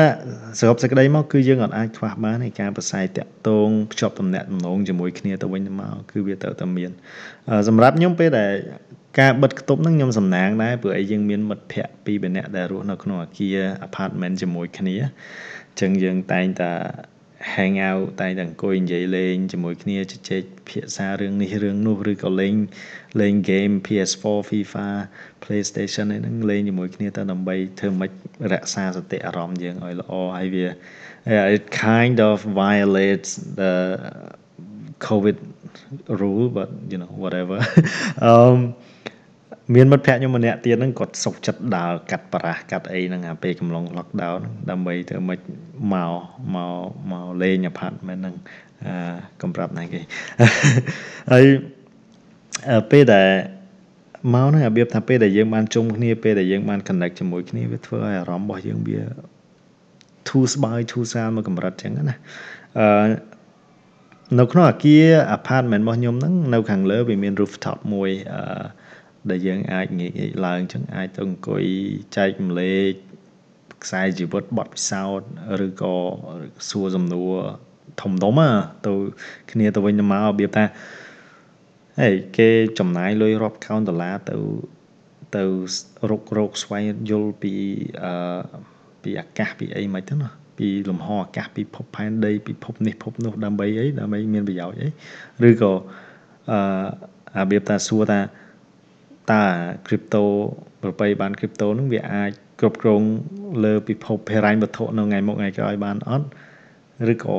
[0.60, 6.92] សរុបសេចក្តីមកគឺយើងអត់អាចខ្វះបាននៃការប្រស័យតាក់ទងភ្ជាប់ទំនាក់ទំនងជាមួយគ្នាទៅវិញទៅមកគឺវាត្រូវតែមាន
[7.68, 8.52] សម្រាប់ខ្ញុំពេលដែល
[9.20, 16.72] ការបិទគប់ហ្នឹងខ្ញុំសំណាងដែរព្រោះអីយើងមានមិត្តភ័ក្តិពីរនាក់ដែលរស់នៅក្នុងអាគារ apartment ជាមួយគ្នាអញ្ចឹងយើងតែងតែ
[17.54, 22.56] hang out តែតែអង្គុយនិយាយលេងជាមួយគ្នាជជែកភាសារឿងនេះរឿងនោះឬក៏លេង
[23.22, 24.88] លេង game PS4 FIFA
[25.44, 28.12] PlayStation ហ្នឹងលេងជាមួយគ្នាទៅដើម្បីធ្វើម៉េច
[28.54, 30.66] រក្សាសតិអារម្មណ៍យើងឲ្យល្អហើយវា
[31.56, 33.74] it kind of violates the
[35.08, 35.38] covid
[36.22, 37.58] rule but you know whatever
[38.30, 38.60] um
[39.76, 45.40] មានមិត្តភ័ក្ដិខ្ញុំម្នាក់ទៀតហ្នឹងគាត់សុកចិត្តដើរកាត់បារះកាត់អីហ្នឹងអាពេលកំឡុង lockdown ដើម្បីទៅមិន
[45.94, 46.12] មក
[46.56, 48.36] មកមកលេង apartment ហ្នឹង
[48.86, 48.94] អឺ
[49.42, 50.00] កំប្រាប់ណាគេ
[51.32, 51.46] ហើយ
[52.92, 53.28] ពេលដែល
[54.34, 59.00] មកហ្នឹងរបៀបថាពេលដែលយើងបានជុំគ្នាពេលដែលយើងបាន connect ជាមួយគ្នាវាធ្វើឲ្យអារម្មណ៍របស់យើងវា
[60.30, 62.16] ធូរស្បើយធូរស្រាលមកកម្រិតចឹងណា
[62.80, 63.08] អឺ
[64.40, 65.04] នៅក្នុងអាគារ
[65.38, 68.42] apartment របស់ខ្ញុំហ្នឹងនៅខាងលើវាមាន rooftop មួយអឺ
[69.30, 70.12] ដែលយើងអាចងាក
[70.46, 71.64] ឡើងចឹងអាចទៅអង្គុយ
[72.18, 72.92] ចែកម្លែក
[73.84, 75.30] ខ្សែជីវិតបទពិសោធន៍
[75.66, 75.96] ឬក៏
[76.70, 77.34] សួរសំណួរ
[78.02, 78.40] ធំធំ
[78.86, 78.94] ទៅ
[79.52, 80.66] គ្នាទៅវិញទៅមករបៀបថា
[82.02, 82.50] ហេគេ
[82.80, 84.38] ចំណាយលុយរាប់ខោនដុល្លារទៅ
[85.36, 85.44] ទៅ
[86.10, 87.54] រករកស្វែងយល់ពី
[88.04, 88.14] អឺ
[89.04, 94.88] ពីអាកាសពីអីមិនទៅណាពីលំហអាកាសពីភពផែនដីពីភពនេះភពនោះដើម្បីអីដើម្បីមានប្រយោជន៍អី
[95.50, 95.72] ឬក៏
[96.52, 96.60] អឺ
[97.36, 98.20] អារបៀបថាសួរថា
[99.32, 99.44] តើ
[99.88, 100.24] crypto
[100.82, 103.02] ប្របីបាន crypto នឹងវាអាចគ្រប់គ្រង
[103.64, 106.28] លើពិភពហិរញ្ញវត្ថុនៅថ្ងៃមុខថ្ងៃក្រោយបានអត់
[107.14, 107.38] ឬក៏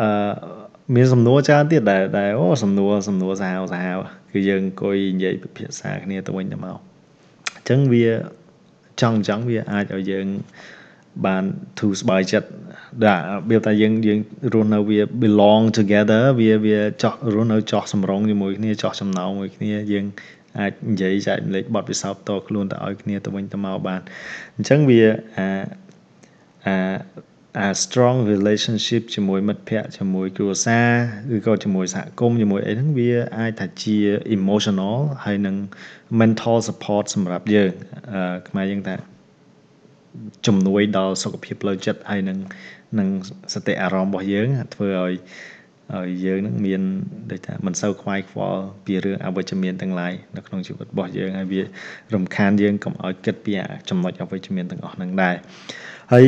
[0.00, 0.64] អឺ
[0.94, 3.98] មានសំណួរច្រើនទៀតដែលដែលអូសំណួរសំណួរសាហាវសាហាវ
[4.32, 6.78] គឺយើងអង្គុយនិយាយពិភាក្សាគ្នាទៅវិញទៅមក
[7.54, 8.06] អញ្ចឹងវា
[9.00, 10.26] ចង់ចង់វាអាចឲ្យយើង
[11.26, 11.44] បាន
[11.78, 12.48] ធូរស្បើយចិត្ត
[13.06, 14.18] ដែលរបៀបថាយើងយើង
[14.52, 20.06] រស់នៅវា belong together វាវាចោះរស់នៅចោះសម្រងជាមួយគ្នាចោះចំណោមមួយគ្នាយើង
[20.58, 24.00] អាចនិយាយចែកម្លែកបទពិសោធន៍តខ្លួនទៅឲ្យគ្នាទៅវិញទៅមកបាន
[24.56, 25.02] អញ្ចឹងវា
[25.36, 25.48] អា
[26.66, 26.76] អា
[27.58, 30.90] អា strong relationship ជាមួយមិត្តភ័ក្តិជាមួយគ្រួសារ
[31.36, 33.96] ឬក៏ជាមួយសហគមន៍ជាមួយអីហ្នឹងវាអាចថាជា
[34.36, 35.56] emotional ហើយនឹង
[36.20, 37.72] mental support សម្រាប់យើង
[38.12, 39.13] អឺខ្មែរយើងថា
[40.46, 42.38] ជំនួយដល់សុខភាពផ្លូវចិត្តហើយនឹង
[42.98, 43.08] នឹង
[43.54, 45.14] សតិអារម្មណ៍របស់យើងធ្វើឲ្យ
[45.92, 46.82] ឲ្យយើងនឹងមាន
[47.30, 51.60] ដូចថាមិនសូវខ្វាយខ្វល់ពីរឿងអវិជ្ជមានទាំងឡាយនៅក្នុងជីវិតរបស់យើងហើយវា
[52.14, 53.52] រំខានយើងកុំឲ្យគិតពី
[53.90, 55.34] ចំណុចអវិជ្ជមានទាំងអស់ហ្នឹងដែរ
[56.12, 56.24] ហើយ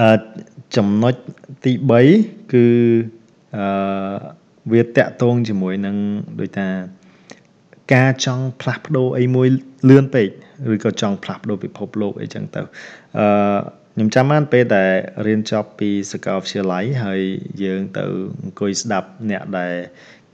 [0.00, 0.08] អឺ
[0.76, 1.14] ចំណុច
[1.64, 1.72] ទី
[2.12, 2.66] 3គឺ
[3.56, 3.66] អឺ
[4.72, 5.96] វាតកតងជាមួយនឹង
[6.40, 6.66] ដូចថា
[7.94, 9.48] ការចង់ផ្លាស់ប្ដូរអីមួយ
[9.90, 10.28] លឿនពេក
[10.74, 12.62] ឬក៏ចង់ផ្លាស់ប្ដូរពិភពលោកអីចឹងទៅ
[13.18, 13.26] អឺ
[13.94, 14.92] ខ្ញុំចាំបានពេលដែល
[15.26, 17.22] រៀនចប់ពីសាកលវិទ្យាល័យហើយ
[17.64, 18.04] យើងទៅ
[18.42, 19.74] អង្គុយស្ដាប់អ្នកដែល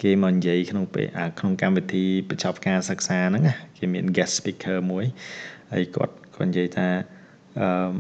[0.03, 1.07] គេមកនិយាយក្នុងពេល
[1.39, 3.45] ក្នុងកម្មវិធីបញ្ចប់ការសិក្សាហ្នឹង
[3.79, 5.05] គេមាន guest speaker មួយ
[5.73, 6.89] ហើយគាត់គាត់និយាយថា
[7.61, 7.93] អឺ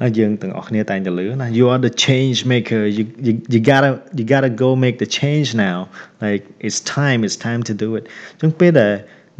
[0.00, 5.08] ហើយយើងទាំងអស់គ្នាតែងតែលឺណា you are the change maker you you you gotta you gotta go make the
[5.18, 5.78] change now
[6.24, 8.94] like it's time it's time to do it អញ្ចឹងពេលដែល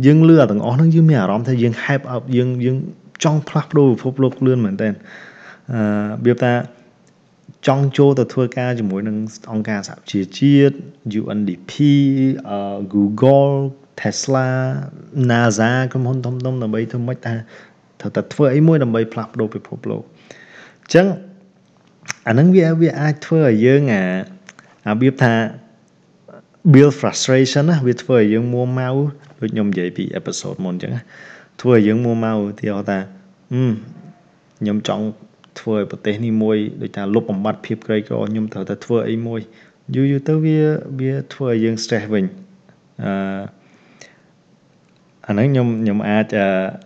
[0.07, 2.77] យើងលឺទាំងអស់ហ្នឹងយើងមានអារម្មណ៍ថាយើង hype up យើងយើង
[3.25, 6.53] ចង់ផ្លាស់ប្ដូរពិភពលោកលឿនមែនតើអឺរបៀបថា
[7.67, 9.17] ចង់ចូលទៅធ្វើការជាមួយនឹង
[9.53, 10.75] អង្គការសហជីវជាតិ
[11.21, 11.73] UNDP
[12.95, 13.55] Google
[14.01, 14.49] Tesla
[15.31, 17.35] NASA ក្រុមហ៊ុនធំៗដើម្បីធ្វើម៉េចថា
[18.01, 21.07] ត្រូវតែធ្វើអីមួយដើម្បីផ្លាស់ប្ដូរពិភពលោកអញ្ចឹង
[22.27, 24.05] អានឹងវាវាអាចធ្វើឲ្យយើងអា
[24.93, 25.33] របៀបថា
[26.73, 28.89] build frustration ណាវាធ្វើឲ្យយើងមួម៉ៅ
[29.41, 30.93] ដូចខ្ញុំនិយាយពី episode មុនអញ្ចឹង
[31.61, 32.99] ធ្វើឲ្យយើងមួម៉ៅទីហៅថា
[34.61, 35.05] ខ្ញុំចង់
[35.61, 39.41] ធ្វើឲ្យប្រទេសនេះមួយដូចថាលុបបំបត្តិភាពក្រីក្រខ្ញុំត្រូវតែធ្វើអីមួយ
[39.95, 40.61] យូរយូរទៅវា
[41.01, 42.25] វាធ្វើឲ្យយើង stress វិញ
[43.05, 43.13] អឺ
[45.29, 46.27] អាហ្នឹងខ្ញុំខ្ញុំអាច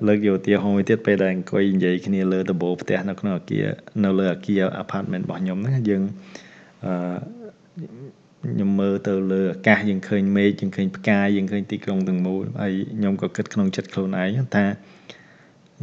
[0.06, 3.66] លើកយកឧទាហរណ៍មួយទៀតពេលដែលអង្គុយនិយាយគ្នាលើដំបូលផ្ទះនៅក្នុងអគារ
[4.04, 6.02] នៅលើអគារ apartment របស់ខ្ញុំហ្នឹងយើង
[6.84, 6.92] អឺ
[8.52, 14.64] ខ្ញុំមើលទៅលើអាកាសយើងឃើញមេឃយើងឃើញផ្កាយយើងឃើញទីក្រុងទាំងមូលហើយខ្ញុំក៏គិតក្នុងចិត្តខ្លួនឯងថា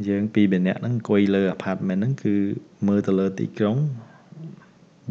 [0.07, 2.35] យើងពីរ બે នាក់ហ្នឹងអង្គុយលើ apartment ហ្នឹងគឺ
[2.87, 3.77] មើលទៅលើទីក្រុង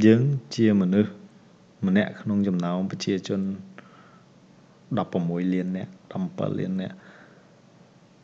[0.04, 0.22] យើង
[0.56, 1.11] ជាមនុស្ស
[1.87, 3.40] ម្នាក់ក្នុងចំណោមប្រជាជន
[4.96, 5.92] 16លាននាក់
[6.26, 6.96] 17លាននាក់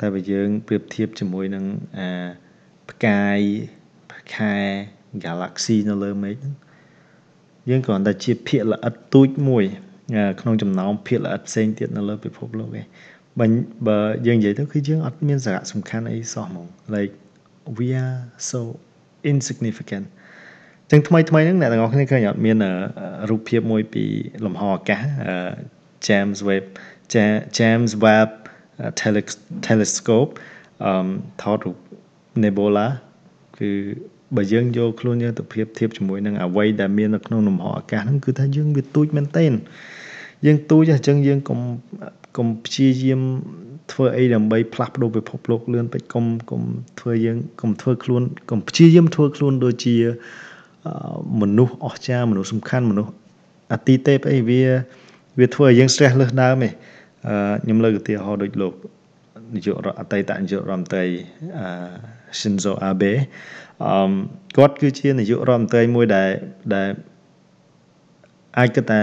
[0.01, 1.65] តែបើយើងប្រៀបធៀបជាមួយនឹង
[1.99, 2.09] អា
[2.91, 3.39] ផ្កាយ
[4.13, 4.55] ផ្ខែ
[5.25, 6.55] galaxy នៅលើមេឃហ្នឹង
[7.71, 9.65] យើងគ្រាន់តែជាភាគល្អិតទូចមួយ
[10.41, 12.87] ក្នុងចំណោមភាគល្អិតផ្សេងទៀតនៅលើពិភពលោកឯង
[13.41, 13.47] បើ
[13.89, 17.13] បើយើងនិយាយទៅគឺយើងអត់មានសារៈសំខាន់អីសោះហ្មង like
[17.79, 18.19] we are
[18.51, 18.61] so
[19.33, 20.07] insignificant
[20.91, 22.57] ចឹងថ្មីថ្មីហ្នឹងអ្នកទាំងអស់គ្នាឃើញអត់មាន
[23.31, 24.05] រូបភាពមួយពី
[24.45, 25.03] លំហអាកាស
[26.07, 26.65] James Webb
[27.59, 28.31] James Webb
[29.69, 30.31] telescope
[30.85, 31.09] អឺ
[31.43, 31.77] ថតរូប
[32.45, 32.87] nebula
[33.59, 33.71] គឺ
[34.37, 39.53] បើយើងយកខ្លួនយើងទៅប្រៀបធៀបជាមួយនឹងអ្វីដែលមាននៅក្នុងលំហអាកាសហ្នឹងគឺថាយើងវាទូចមែនទែន
[40.47, 41.61] យើងទូចអញ្ចឹងយើងកុំ
[42.37, 43.21] កុំព្យាយាម
[43.93, 46.63] ធ្វើអីដើម្បីផ្លាស់ប្ដូរពិភពលោកលឿនពេកកុំកុំ
[47.01, 49.95] ធ្វើយើងកុំធ្វើខ្លួនកុំព្យាយាមធ្វើខ្លួនដូចជា
[51.41, 53.13] មនុស្សអស្ចារ្យមនុស្សសំខាន់មនុស្ស
[53.73, 54.63] អតិទេពអីវា
[55.39, 56.73] វាធ្វើឲ្យយើង stress លើសដើមឯង
[57.63, 58.75] ខ្ញុំលើកឧទាហរណ៍ដូចលោក
[59.55, 61.05] នាយករដ្ឋអតីតនាយករដ្ឋមន្ត្រី
[61.59, 61.67] អឺ
[62.39, 63.13] Shinzo Abe
[63.85, 64.13] អឺ
[64.57, 66.31] គាត់គឺជានាយករដ្ឋមន្ត្រីមួយដែល
[66.75, 66.91] ដែល
[68.59, 69.01] អាចគិតថា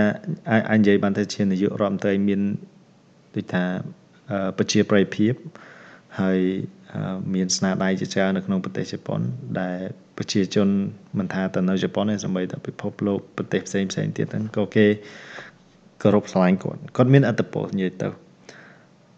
[0.69, 2.41] អាចនិយាយបានថាជានាយករដ្ឋមន្ត្រីមាន
[3.35, 3.63] ដូចថា
[4.57, 5.33] ប្រជាប្រិយភាព
[6.19, 6.39] ហើយ
[7.33, 9.19] មានស្នាដៃជាច្រើននៅក្នុងប្រទេសជប៉ុន
[9.61, 9.77] ដែល
[10.17, 10.67] ប្រជាជន
[11.17, 14.87] មិនថាតែនៅជប៉ុនទេសូម្បីតែពិភពលោកប្រទេសផ្សេងផ្សេងទៀតហ្នឹងក៏គេ
[16.01, 18.09] គោរពស្រឡាញ់គាត់គាត់មានអត្តពលនិយាយទៅ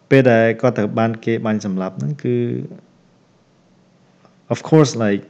[0.09, 2.35] ពេលដែលគាត់ត្រូវបានគេបាញ់សម្លាប់ហ្នឹងគឺ
[4.53, 5.23] of course like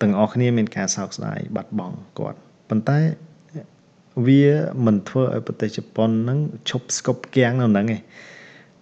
[0.00, 2.98] ទាំងអស់គ្នាមានការសោកស្ដាយបាត់បង់គាត់ប៉ុន្តែ
[4.26, 4.44] វា
[4.86, 6.38] មិនធ្វើឲ្យប្រទេសជប៉ុនហ្នឹង
[6.70, 8.00] ឈប់ស្គប់គាំងនៅហ្នឹងឯង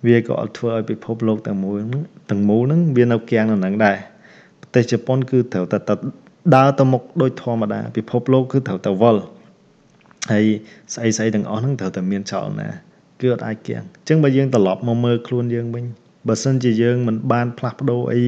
[0.07, 3.97] វាក៏អត់ធ្វើឲ្យពិភពលោកទាំងមូលហ្នឹងទាំងមូលហ្នឹងវានៅគាំងនៅហ្នឹងដែរ
[4.61, 5.79] ប្រទេសជប៉ុនគឺត្រូវតែ
[6.55, 9.23] ដើរទៅមុខដូចធម្មតាពិភពលោកគឺត្រូវតែវល់
[10.33, 10.45] ហើយ
[10.95, 12.69] ស្អីស្អីទាំងអស់ហ្នឹងត្រូវតែមានចលនា
[13.21, 15.85] គឺអត់អាចគាំងអញ្ចឹងបើយើងត្រឡប់មកមើលខ្លួនយើងវិញ
[16.29, 18.23] បើសិនជាយើងមិនបានផ្លាស់ប្ដូរអី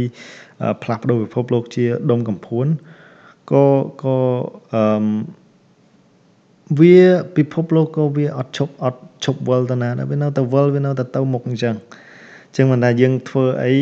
[0.82, 2.66] ផ្លាស់ប្ដូរពិភពលោកជាដុំកំភួន
[3.52, 3.64] ក៏
[4.02, 4.16] ក៏
[4.74, 5.04] អឺ
[6.80, 7.00] វា
[7.36, 11.74] ពិភពលោកក៏វាអត់ឈប់អត់ឈប់វល់ទៅណាដែរវានៅតែវល់វានៅតែទៅមុខអញ្ចឹង
[12.56, 13.74] ចឹងមិនថាយើងធ្វើអី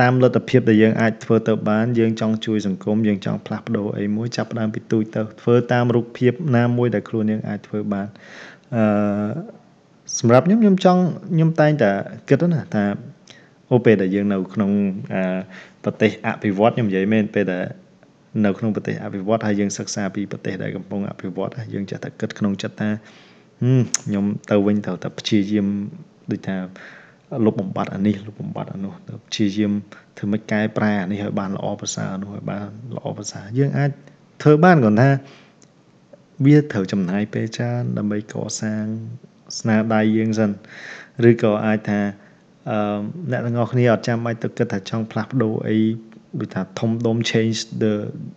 [0.00, 8.06] តាមលទ្ធភាពដែលយើងអាចធ្វើទៅបានយើងចង់ជួយសង្គមយើងចង់ផ្លាស់ប្ដូរអីមួយចាប់ផ្ដើមពីទូចទៅធ្វើតាមរូបភាពណាមួយដែលខ្លួនយើងអាចធ្វើបាន
[8.76, 8.82] អឺ
[10.18, 11.02] សម្រាប់ខ្ញុំខ្ញុំចង់
[11.34, 11.90] ខ្ញុំតែងតែ
[12.28, 12.84] គិតណាថា
[13.72, 14.70] អូពេលដែលយើងនៅក្នុង
[15.84, 17.64] ប្រទេសអភិវឌ្ឍខ្ញុំនិយាយមែនពេលដែល
[18.44, 22.90] នៅក្នុងប្រទេសអភិវឌ្ឍហើយយើងសិក្សាពីប្រទេសដែលកំពុងអភិវឌ្ឍយើងចេះតែគិតក្នុងចិត្តថា
[24.04, 25.66] ខ្ញុំទៅវិញត្រូវតែព្យាយាម
[26.30, 26.56] ដូចថា
[27.44, 29.72] លុបបំបត្តិអានេះលុបបំបត្តិអានោះទៅព្យាយាម
[30.16, 33.90] ធ្វើមិនកែប្រែអានេះឲ្យបានល្អប្រសើរអានោះឲ្យបានល្អប្រសើរយើងអាច
[34.42, 35.10] ធ្វើបានគ្រាន់ថា
[36.46, 38.84] វាត្រូវចំណាយពេលច្រើនដើម្បីកសាង
[39.58, 40.50] ស្នាដៃយើងសិន
[41.30, 42.00] ឬក៏អាចថា
[42.70, 45.78] អឺអ្នកទាំងអស់គ្នាអត់ចាំបាច់ទៅគិតថាចង់ផ្លាស់ប្ដូរអី
[46.40, 47.94] ដូចថាធំដុំ change the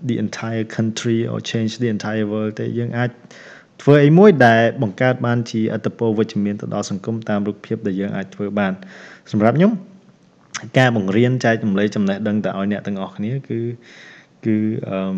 [0.07, 3.09] the entire country or change the entire world ទេយើងអាច
[3.83, 8.73] ធ្វើអីមួយដែលបង្កើតបានជាអត្តពលវិជ្ជមានទៅដល់សង្គមតាមរូបភាពដែលយើងអាចធ្វើបាន
[9.31, 9.71] សម្រាប់ខ្ញុំ
[10.77, 13.59] ការបង្រៀនចែករំលែកចំណេះដឹងទៅឲ្យអ្នកទាំងអស់គ្នាគឺ
[14.45, 14.57] គឺ
[14.89, 15.15] អឺ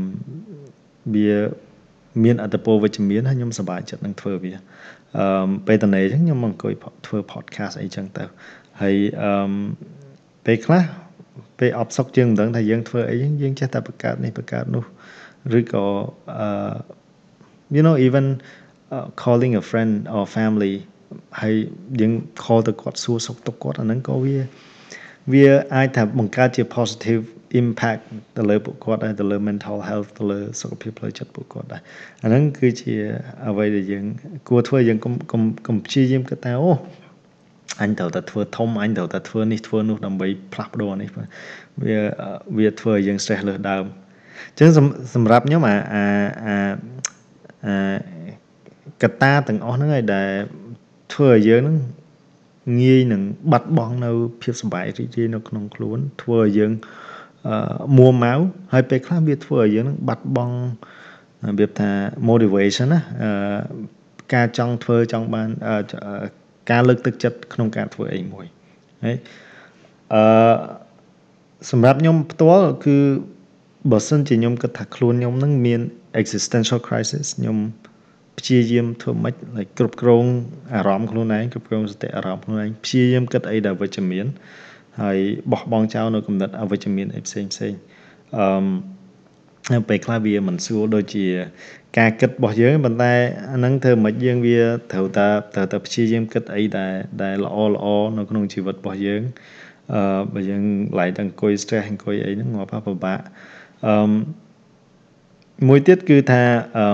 [1.15, 1.33] វា
[2.23, 4.53] មានអត្តពលវិជ្ជមានហើយខ្ញុំសប្បាយចិត្តនឹងធ្វើវា
[5.17, 6.73] អឺពេលតនេអញ្ចឹងខ្ញុំមកអង្គុយ
[7.07, 8.23] ធ្វើ podcast អីចឹងទៅ
[8.81, 9.53] ហើយអឺ
[10.45, 10.83] ពេលខ្លះ
[11.59, 14.85] ពេលអបសុកយើងមិនដឹងថាយើងធ្វើអីយើងចេះតែបង្កើតនេះបង្កើតនោះ
[15.59, 15.85] ឬក៏
[16.39, 17.04] អឺ
[17.75, 18.25] you know even
[18.91, 20.75] uh, calling a friend or family
[21.41, 21.55] ហើយ
[21.99, 22.11] យើង
[22.43, 24.37] call ទៅគាត់សួរសុខទុក្ខគាត់អាហ្នឹងក៏វា
[25.31, 27.23] វាអាចថាបង្កើតជា positive
[27.61, 28.01] impact
[28.37, 31.81] ទៅលើពួកគាត់ដែរទៅលើ mental health ទៅលើសុខភាពផ្លូវចិត្តពួកគាត់ដែរ
[32.23, 32.93] អាហ្នឹងគឺជា
[33.47, 34.05] អ្វីដែលយើង
[34.47, 36.71] គួរធ្វើយើងកុំកុំកុំព្យាយាមគិតថាអូ
[37.81, 41.99] អញត្រូវតែធ្វើធំអញត្រូវតែធ្វើនេះធ្វើនោះដើម្បីផ្លាស់ប្ដូរនេះវា
[42.57, 43.85] វាធ្វើឲ្យយើង stress លើសដើម
[44.49, 44.69] អញ្ចឹង
[45.15, 46.03] សម្រាប់ខ្ញុំអាអា
[46.45, 46.55] អា
[47.05, 47.14] អា
[49.03, 50.29] កត្តាទាំងអស់ហ្នឹងឯងដែល
[51.13, 51.77] ធ្វើឲ្យយើងហ្នឹង
[52.81, 56.71] ងាយនឹងបាត់បង់នៅភាពសុបាយរីករាយនៅក្នុងខ្លួន ធ្វើឲ្យយើង
[57.97, 58.33] មួម៉ៅ
[58.73, 60.55] ហើយពេលខ្លះវាធ្វើឲ្យយើងនឹងបាត់បង់
[61.47, 61.91] របៀបថា
[62.29, 63.01] motivation ណា
[64.33, 65.47] ការចង់ធ្វើចង់បាន
[66.71, 68.45] ការលើកទឹកចិត្តក្នុងការធ្វើអីមួយ
[69.05, 69.17] ហើយ
[70.13, 70.55] អឺ
[71.71, 72.97] សម្រាប់ខ្ញុំផ្ទាល់គឺ
[73.91, 75.81] បើសិនជាខ្ញុំគិតថាខ្លួនខ្ញុំនឹងមាន
[76.21, 77.57] existential crisis ខ្ញុំ
[78.39, 80.25] ព្យាយាមធ្វើម៉េចឲ្យគ្រប់គ្រង
[80.75, 84.25] អារម្មណ៍ខ្លួនឯងគ្រប់គ្រងសតិអារម្មណ៍ខ្លួនឯងព្យាយាមគិតអីដែលវិជ្ជមាន
[85.01, 85.17] ហើយ
[85.51, 87.73] បោះបង់ចោលនៅគំនិតអវិជ្ជមានអីផ្សេងផ្សេង
[89.73, 91.25] អឺពេលខ្លះវាមិនស្រួលដូចជា
[91.97, 93.13] ការគិតរបស់យើងប៉ុន្តែ
[93.51, 94.59] អាហ្នឹងធ្វើមិនយើងវា
[94.91, 97.85] ត្រូវតែត្រូវតែព្យាយាមគិតអីដែលដែលល្អល្អ
[98.17, 99.21] នៅក្នុងជីវិតរបស់យើង
[99.93, 100.63] អឺបើយើង
[100.99, 103.19] ឡាយតែអង្គុយ stress អង្គុយអីហ្នឹងងាប់ពិបាក
[103.87, 103.95] អឺ
[105.67, 106.41] មួយទៀតគឺថា
[106.77, 106.85] អឺ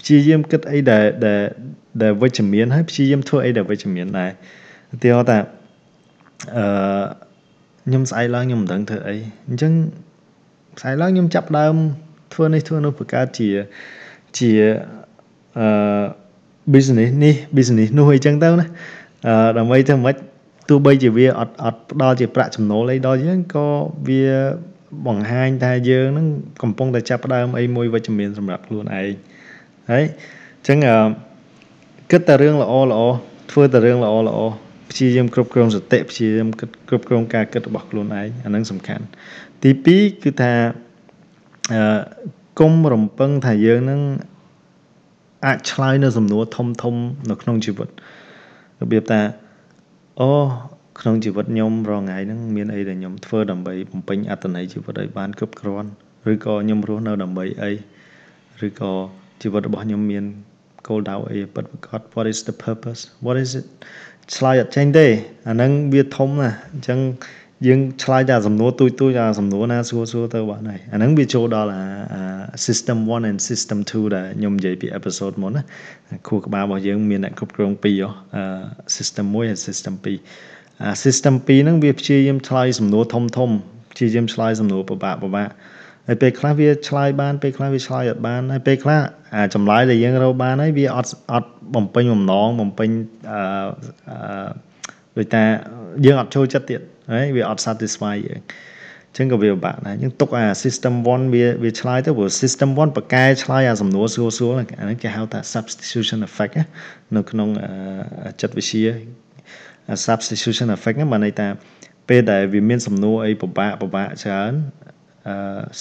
[0.00, 1.42] ព្យាយាមគិតអីដែលដែល
[2.02, 4.30] ដែលវិជ្ជមានហើយព្យាយាមធ្វើអីដែលវិជ្ជមានដែរ
[4.94, 5.38] ឧទាហរណ៍ថា
[6.56, 7.04] អឺ
[7.86, 9.16] ខ្ញុំស្អែកឡើងខ្ញុំមិនដឹងធ្វើអី
[9.48, 9.72] អញ្ចឹង
[10.80, 11.74] ស្អែកឡើងខ្ញុំចាប់ដើម
[12.34, 13.48] ធ្វើនេះធ្វើនោះបង្កើតជា
[14.38, 14.50] ជា
[15.58, 15.66] អឺ
[16.74, 18.66] business នេះ business នោះអីចឹងទៅណា
[19.26, 20.16] អឺដើម្បីធ្វើម៉េច
[20.68, 23.66] ទោះបីជាវាអត់អត់ផ្ដល់ជាប្រាក់ចំណូលអីដល់យើងក៏
[24.08, 24.22] វា
[25.06, 26.26] បង្ហាញថាយើងនឹង
[26.62, 29.06] កំពុងតែចាប់ផ្ដើមអីមួយវិជ្ជមានសម្រាប់ខ្លួនឯងហើយ
[29.90, 30.78] អញ្ចឹង
[32.10, 33.00] គិតតែរឿងល្អល្អ
[33.50, 34.38] ធ្វើតែរឿងល្អល្អ
[34.90, 39.04] ព្យាយាមគ្រប់គ្រងសតិព្យាយាមគិតគ្រប់គ្រងការគិតរបស់ខ្លួនឯងអានឹងសំខាន់
[39.62, 40.52] ទី2គឺថា
[41.72, 42.00] អឺ
[42.60, 44.00] គុំរំពឹងថាយើងនឹង
[45.46, 46.94] អាចឆ្លើយនៅសំណួរធំធំ
[47.30, 47.88] នៅក្នុងជីវិត
[48.82, 49.20] របៀបថា
[50.20, 50.30] អូ
[51.00, 55.88] ក្នុងជីវិតខ្ញុំរងថ្ងៃហ្នឹងមានអីដែលខ្ញុំធ្វើដើម្បីបំពេញអត្ថន័យជីវិតឲ្យបានគ្រប់គ្រាន់
[56.32, 57.70] ឬក៏ខ្ញុំរស់នៅដើម្បីអី
[58.66, 58.92] ឬក៏
[59.42, 60.24] ជីវិតរបស់ខ្ញុំមាន
[60.88, 63.66] គោលដៅអីពិតប្រាកដ what is the purpose what is it
[64.36, 65.06] ឆ្លើយអត់ចេញទេ
[65.48, 67.00] អាហ្នឹងវាធំណាស់អញ្ចឹង
[67.66, 71.84] យើងឆ្លើយតែសំណួរទូចទូចអាសំណួរណាសួរសួរទៅបានហើយអាហ្នឹងវាចូលដល់អា
[72.66, 75.62] system 1 and system 2ដែលខ្ញុំនិយាយពី episode មុនណា
[76.28, 78.04] ខួរក្បាលរបស់យើងមានអ្នកគ្រប់គ្រងពីរ
[78.96, 83.50] system 1ហើយ system 2 អា system 2ហ្នឹងវាព្យាយាមឆ្លើយសំណួរធំធំ
[83.92, 85.48] ព្យាយាមឆ្លើយសំណួរពិបាកពិបាក
[86.06, 89.00] ហើយពេលខ្លះវាឆ្លើយបានពេលខ្លះវាឆ្លើយអត់បានហើយពេលខ្លះ
[89.34, 92.88] អាចម្លើយដែលយើងរកបានហើយវាអត់អត់បំពេញបំណងបំពេញ
[93.30, 93.40] អឺ
[94.10, 94.48] អឺ
[95.16, 95.44] ដូចថា
[96.04, 96.80] យើងអត់ចូលចិត្តទៀត
[97.12, 98.40] ហើយវាអត់ satisfy យើង
[99.16, 106.54] ចឹងក៏វាពិបាកដែរយើងទុកអា system 1វាវាឆ្លើយទៅព្រោះ system 1បកកែឆ្លើយអាសំណួរសួរសួរអាហ្នឹងគេហៅថា substitution effect
[107.16, 107.48] នៅក្នុង
[108.40, 108.86] ចិត្តវិទ្យា
[110.06, 111.48] substitution effect ហ្នឹងបានន័យថា
[112.08, 114.52] ពេលដែលវាមានសំណួរអីពិបាកពិបាកច្រើន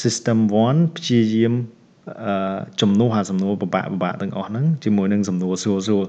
[0.01, 0.37] system
[0.69, 1.53] 1ព្យាយាម
[2.81, 6.05] ជំនួសអាសំណួរពិបាកពិបាកទាំងអស់ហ្នឹងជាមួយនឹងសំណួរស្រួលស្រួល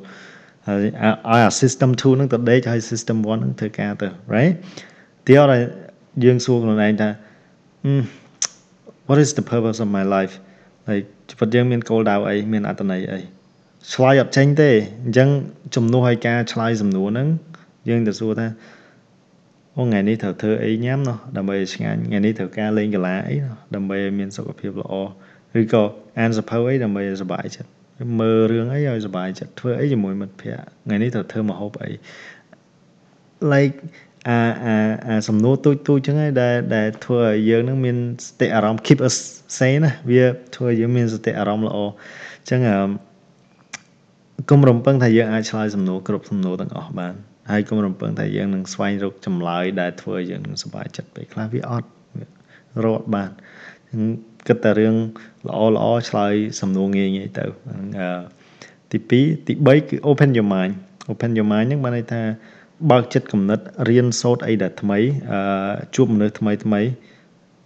[0.69, 0.93] ហើយឲ្យ
[1.29, 4.55] អា system 2ហ្នឹងទៅដេកហើយ system 1ហ្នឹងធ្វើការទៅ right
[5.27, 5.51] ទីអត់
[6.25, 7.11] យើងសួរខ្លួនឯងថា
[9.09, 10.35] what is the purpose of my life
[10.89, 13.21] ហើយជីវិតយើងមានគោលដៅអីមានអត្ថន័យអី
[13.93, 14.71] ឆ្លើយអត់ចេញទេ
[15.05, 15.29] អញ្ចឹង
[15.75, 17.29] ជំនួសឲ្យការឆ្លើយសំណួរហ្នឹង
[17.89, 18.47] យើងទៅសួរថា
[19.77, 24.95] អូថ្ងៃនេះត្រូវធ្វើអីញ៉ាំណោះដើម្បីឲ្យឆ្ងាញ់ថ្ងៃនេះត្រូវការលេងកីឡាអីណោះដើម្បីឲ្យមានសុខភាពល្អ
[25.61, 25.83] ឬក៏
[26.19, 27.71] អានសភៅអីដើម្បីឲ្យសុបាយចិត្ត
[28.21, 31.91] មើលរឿងអីឲ្យសុបាយចិត្តធ្វើអីជាមួយមិត្តភ័ក្តិថ្ងៃនេះត្រូវធ្វើម្ហូបអី
[33.53, 33.77] like
[34.29, 39.17] អាអាអាសំណួរទូចទូចចឹងហើយដែលដែលធ្វើឲ្យយើងនឹងមានសតិអារម្មណ៍ keep us
[39.59, 42.77] sane ណាវាធ្វើឲ្យយើងមានសតិអារម្មណ៍ល្អអញ្ចឹងអឺ
[44.51, 47.15] កុំរំពឹងថាយើងអាចឆ្លើយសំណួរគ្រប់សំណួរទាំងអស់បាន
[47.51, 51.89] ហើយកុំរំពឹងថាយើងនឹងស្វែងរកចម្លើយដែលធ្វើឲ្យយើងនឹងសុបាយចិត្តពេលខ្លះវាអត់
[52.85, 53.31] រត់បាន
[54.47, 54.95] គិតតែរឿង
[55.49, 57.45] ល្អល្អឆ្លើយសំណួរងាយងាយទៅ
[58.01, 58.09] អឺ
[58.91, 60.75] ទី2ទី3គឺ open your mind
[61.13, 62.23] open your mind ហ្នឹងបានន័យថា
[62.91, 64.99] បើកចិត្តគំនិតរៀនសូត្រអីដែលថ្មី
[65.33, 66.81] អឺជួបមនុស្សថ្មីថ្មី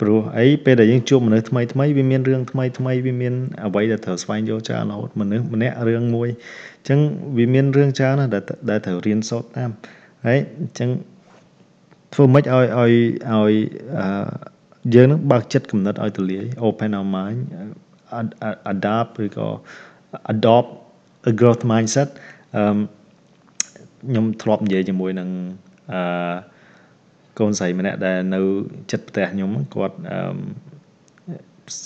[0.00, 3.34] ព្រោះអីពេលដែលយើងជួបមនុស្សថ្មីថ្មីវាមានរឿងថ្មីថ្មីវាមាន
[3.66, 6.98] អ្វីដែលត្រូវស្វែងយល់ច្រើនរហូតមនុស្សម្នាក់រឿងមួយអញ្ចឹង
[7.38, 9.70] វាមានរឿងច្រើនណាស់ដែលដែលត្រូវរៀនសូត្រតាម
[10.26, 10.90] ហើយអញ្ចឹង
[12.14, 12.92] ធ្វើម៉េចឲ្យឲ្យ
[13.32, 13.54] ឲ្យ
[13.98, 14.08] អឺ
[14.94, 17.40] យើងនឹងបើកចិត្តគំនិតឲ្យទូលាយ open our mind
[18.72, 19.48] adapt ឬក៏
[20.32, 20.70] adopt
[21.30, 22.08] a growth mindset
[22.56, 22.62] អឺ
[24.08, 25.28] ខ្ញុំធ្លាប់និយាយជាមួយនឹង
[25.92, 26.00] អឺ
[27.38, 28.40] កូនស្រីម្នាក់ដែលនៅ
[28.92, 30.18] ចិត្តផ្ទះខ្ញុំគាត់អឺ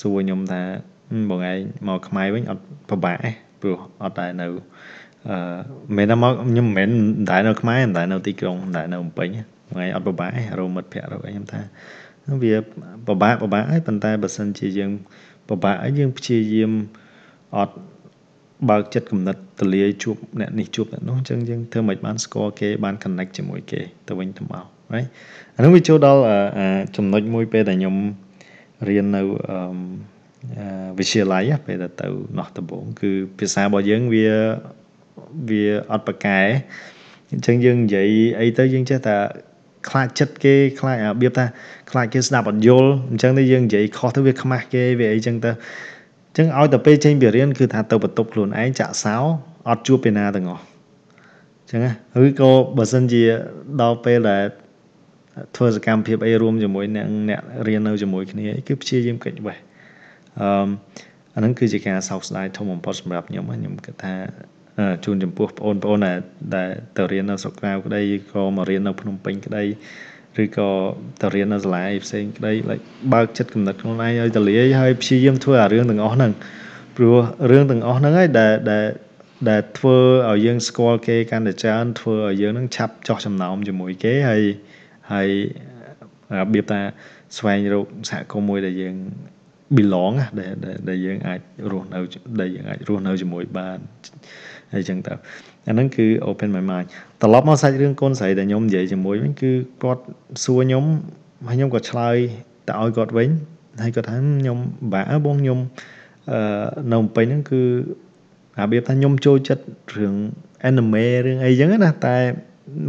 [0.00, 0.62] សួរខ្ញុំថា
[1.30, 4.46] បងឯងមកខ្មែរវិញអត់ពិបាកទេព្រោះអត់តែនៅ
[5.28, 5.36] អឺ
[5.96, 6.90] មិនថាមកខ្ញុំមិនមែន
[7.30, 9.28] តែនៅខ្មែរតែនៅទីក្រុងតែនៅភ្នំពេញ
[9.72, 11.60] ថ្ងៃអត់ពិបាកទេរោមិត្តភ័ក្ដិរកអីខ្ញុំថា
[12.42, 12.54] វា
[13.06, 14.90] ពិបាកពិបាកហើយប៉ុន្តែបើសិនជាយើង
[15.48, 16.72] ពិបាកហើយយើងព្យាយាម
[17.58, 17.76] អត់
[18.70, 25.08] បើកចិត្តគំនិតទលាយជួបអ្នកនេះជួបអ្នកនោះអញ្ចឹងយើងធ្វើមិនបានស្គាល់គេបាន connect ជាមួយគេទៅវិញទៅមក right
[25.56, 26.22] អានោះវាចូលដល់
[26.96, 27.96] ចំណុចមួយពេលដែលខ្ញុំ
[28.88, 29.22] រៀននៅ
[30.98, 32.06] វិទ្យាល័យពេលដែលទៅ
[32.38, 34.28] នោះដំបូងគឺភាសារបស់យើងវា
[35.50, 36.40] វាអត់ប្រកែ
[37.32, 38.08] អញ្ចឹងយើងនិយាយ
[38.40, 39.16] អីទៅយើងចេះតែ
[39.88, 41.44] ខ្លាចចិត្តគេខ្លាចរបៀបថា
[41.90, 49.16] ខ្លាចគេស្ដាប់អត់យល់អញ្ចឹងទៅយើងនិយាយខុសទៅវាខ្មាស់គេវាអីចឹងទៅអញ្ចឹងឲ្យតែពេលចេញពីរៀនគឺថាទៅបន្ទប់ខ្លួនឯងចាក់សោ
[49.68, 51.80] អត់ជួបពេលណាទាំងអស់អញ្ចឹង
[52.24, 53.22] ឬក៏បើសិនជា
[53.80, 54.42] ដល់ពេលដែល
[55.56, 59.56] ធ្វើសកម្មភាពអីរួមជាមួយអ្នកអ្នករៀននៅជាមួយគ្នាគឺព្យាយាមកិច្ចវេះ
[60.40, 60.68] អឺ
[61.34, 64.14] អាហ្នឹងគឺជាការសោកស្ដាយធំបំផុតសម្រាប់ខ្ញុំខ្ញុំគិតថា
[65.04, 66.18] ជូនចំពោះបងប្អូនដែល
[66.56, 69.64] ដែលទៅរៀននៅស្រុកក្រៅក្តីក៏មករៀននៅភ្នំពេញក្តី
[70.42, 70.68] ឬក៏
[71.22, 76.32] ទៅរៀននៅសាលាផ្សេងក្តី like បើកចិត្តគំនិតខ្លួនឯងឲ្យទលាយហើយព្យាយាមធ្វើអារឿងទាំងអស់ហ្នឹង
[76.96, 77.16] ព្រោះ
[77.50, 78.86] រឿងទាំងអស់ហ្នឹងហើយដែលដែល
[79.50, 79.98] ដែលធ្វើ
[80.30, 84.42] ឲ្យយើងស្គាល់គេកាន់តែច្រើនធ្វើឲ្យយើងនឹងឆាប់ចោះចំណោមជាមួយគេហើយ
[85.12, 85.28] ហើយ
[86.38, 86.80] របៀបថា
[87.36, 88.96] ស្វែងរកសហគមន៍មួយដែលយើង
[89.76, 90.52] belong ដែល
[90.88, 91.98] ដែលយើងអាចរស់នៅ
[92.40, 93.78] ដែលយើងអាចរស់នៅជាមួយបាន
[94.74, 95.12] អីចឹងទៅ
[95.68, 96.86] អាហ្នឹងគឺ open my mind
[97.22, 100.02] ត្រឡប់មកសាច់រឿងកូនស្រីដែលខ្ញុំនិយាយជាមួយវិញគឺគាត់
[100.44, 100.84] សួរខ្ញុំ
[101.48, 102.16] ហើយខ្ញុំក៏ឆ្លើយ
[102.68, 103.28] ទៅឲ្យគាត់វិញ
[103.82, 104.58] ហើយគាត់ថាខ្ញុំ
[104.92, 105.58] បាក់បងខ្ញុំ
[106.32, 106.40] អឺ
[106.92, 107.62] នៅពេញហ្នឹងគឺ
[108.58, 109.64] របៀបថាខ្ញុំចូលចិត្ត
[109.96, 110.14] រឿង
[110.68, 112.16] anime រឿងអីចឹងណាតែ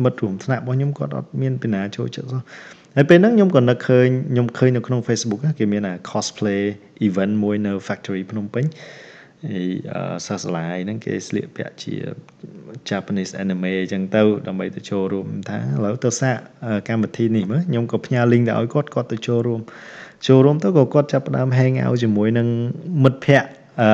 [0.04, 2.42] មិត្តរួមថ្នាក់របស់ខ្ញុំគាត់អត់មានពីណាចូលចិត្តសោះ
[2.96, 6.62] ហើយពេលហ្នឹងខ្ញុំក៏នឹកឃើញខ្ញុំឃើញនៅក្នុង Facebook គេមានអា cosplay
[7.08, 8.66] event មួយនៅ factory ភ្នំពេញ
[9.50, 9.62] អី
[10.28, 11.94] សាសាឡាយហ្នឹងគេស្លៀកពាក់ជា
[12.90, 16.38] Japanese anime អញ្ចឹងទៅដើម្បីទៅចូលរួមថាឥឡូវទៅសាក
[16.90, 19.62] កម្មវិធីនេះមើលខ្ញុំក៏ផ្ញើ link ទៅឲ្យគាត់គាត់ទៅចូលរួម
[20.28, 22.48] ចូលរួមទៅក៏គាត់ចាប់ផ្ដើម hang out ជាមួយនឹង
[23.04, 23.50] មិត្តភ័ក្តិ
[23.82, 23.90] អឺ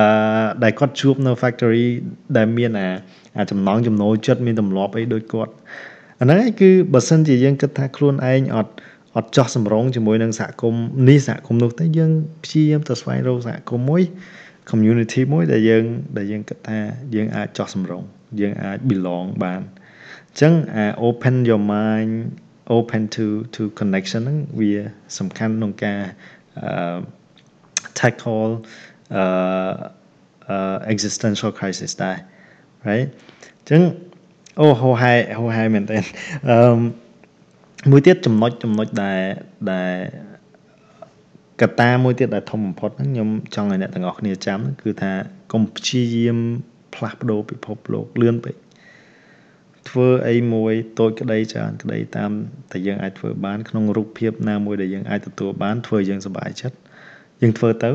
[0.62, 1.86] ដែលគាត់ជួបនៅ factory
[2.36, 2.88] ដែលមានអា
[3.36, 5.52] អាចំណងចំណូលចិត្តមានទម្លាប់អីដូចគាត់
[6.20, 8.72] អាហ្នឹងគឺបើសិនជាយើងគិតថាខ្លួនឯងអត់
[9.16, 12.12] អត់ចោះសម្រងជាមួយនឹងសហគមន៍នេះសហគមន៍នោះទៅយើង
[12.44, 14.02] ព្យាយាមទៅស្វែងរកសហគមន៍មួយ
[14.70, 15.84] community មួយដែលយើង
[16.16, 16.78] ដែលយើងគិតថា
[17.14, 18.02] យើងអាចចោះសម្រង
[18.40, 22.12] យើងអាច belong បានអញ្ចឹងអា open your mind
[22.76, 24.72] open to to connection ហ្នឹងវា
[25.18, 26.00] សំខាន់ក្នុងការ
[27.98, 28.99] tackle uh, uh,
[30.92, 32.16] existential crisis ដែរ
[32.88, 33.82] right អញ្ចឹង
[34.60, 35.96] អូហោហែហោហែមែនតើ
[36.50, 36.78] អឺ
[37.90, 39.20] មួយទៀតចំណុចចំណុចដែល
[39.72, 39.94] ដែល
[41.62, 45.12] កត្តាមួយទៀតដែលធំបំផុតហ្នឹងខ្ញុំចង់ឲ្យអ្នកទាំងអស់គ្នាចាំគឺថា
[45.52, 46.38] កុំព្យាយាម
[46.94, 48.54] ផ្លាស់ប្ដូរពិភពលោកលឿនពេក
[49.88, 52.30] ធ្វើអីមួយតូចក្តីច្រើនក្តីតាម
[52.72, 56.76] តែយើងអាចធ្វើបានក្នុងរូបភាពណាមួយដែលយើងអាចទទួលបានធ្វើយើងសប្បាយចិត្ត
[57.42, 57.90] យើងធ្វើទៅ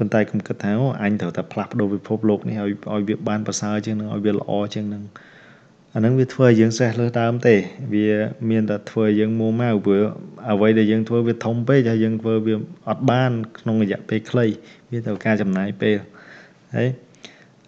[0.00, 5.02] ប៉ុន្តែខ្ញុំគិតថាអូអញត្រូវតែផ្លាស់ប្ដូរពិភពលោកនេះឲ្យឲ្យវាបានប្រសើរជាងនឹងឲ្យវាល្អជាងនឹង
[5.94, 7.54] អាហ្នឹងវាធ្វើឲ្យយើងសេះលើសដើមទេ
[7.94, 8.08] វា
[8.50, 10.02] មានតែធ្វើឲ្យយើងមួម៉ៅព្រោះ
[10.50, 12.54] អ្វីដែលយើងធ្វើវាធំពេកហើយយើងធ្វើវា
[12.88, 14.46] អត់បាន ក្នុងរយៈពេលខ្លី
[14.90, 15.96] វាត្រូវការចំណាយពេល
[16.74, 16.88] ហើយ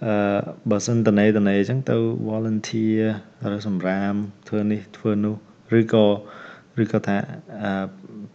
[0.04, 0.14] អឺ
[0.70, 1.96] បើសិនតនេតនេអញ្ចឹងទៅ
[2.28, 3.04] volunteer
[3.54, 4.14] ឬសម្រាម
[4.48, 5.34] ធ្វើនេះធ្វើនោះ
[5.78, 6.07] ឬក៏
[6.80, 7.16] ឬក៏ថា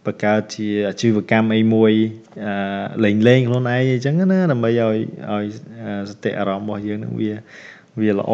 [0.04, 1.92] បង្កើតជាអាជីវកម្មអីមួយ
[3.04, 4.96] លេងលេងខ្លួនឯងអញ្ចឹងណាដើម្បីឲ្យ
[5.32, 5.44] ឲ្យ
[6.10, 7.32] សតិអារម្មណ៍របស់យើងនឹងវា
[8.00, 8.32] វាល្អ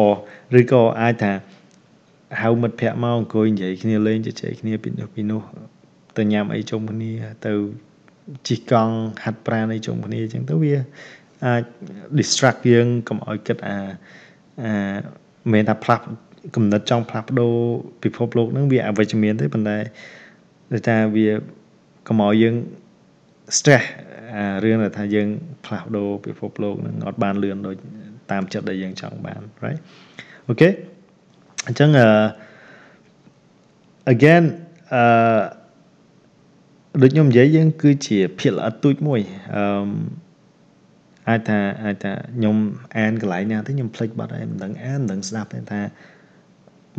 [0.59, 1.31] ឬក៏អាចថា
[2.41, 5.41] ហៅមិត្តភ័ក្តិមកអង្គុយនិយាយគ្នាលេងជជែកគ្នាពីនោះពីនោះ
[6.17, 7.11] ទៅញ៉ាំអីជុំគ្នា
[7.45, 7.53] ទៅ
[8.47, 10.75] ជិះកង់ហាត់ប្រាណអីជុំគ្នាអញ្ចឹងទៅវា
[11.45, 11.61] អាច
[12.17, 13.77] distract យើងកុំឲ្យគិតអា
[14.63, 14.97] អា
[15.51, 16.03] មិនថាផ្លាស់
[16.55, 17.53] គំនិតចង់ផ្លាស់ប្ដូរ
[18.03, 19.77] ពិភពលោកហ្នឹងវាអវិជ្ជមានទេប៉ុន្តែ
[20.71, 21.27] ដូចថាវា
[22.07, 22.55] កុំឲ្យយើង
[23.57, 23.85] stress
[24.35, 25.27] អារឿងដែលថាយើង
[25.65, 27.75] ផ្លាស់ប្ដូរពិភពលោកនឹងអត់បានលឿនដូច
[28.31, 29.79] តាមចិត្តដែលយើងចង់បាន right
[30.47, 30.69] អូខេ
[31.67, 32.07] អញ្ចឹងអឺ
[34.13, 34.43] again
[34.93, 35.03] អឺ
[37.01, 39.19] ដូចខ្ញុំនិយាយយើងគឺជាភាគល្អិតទូចមួយ
[39.55, 39.65] អឺ
[41.29, 42.55] អាចថាអាចថាខ្ញុំ
[42.97, 45.81] អានកន្លែងណាទៅខ្ញុំភ្លេចបាត់ហើយមិនដឹងអានមិនដឹងស្ដាប់ទេថា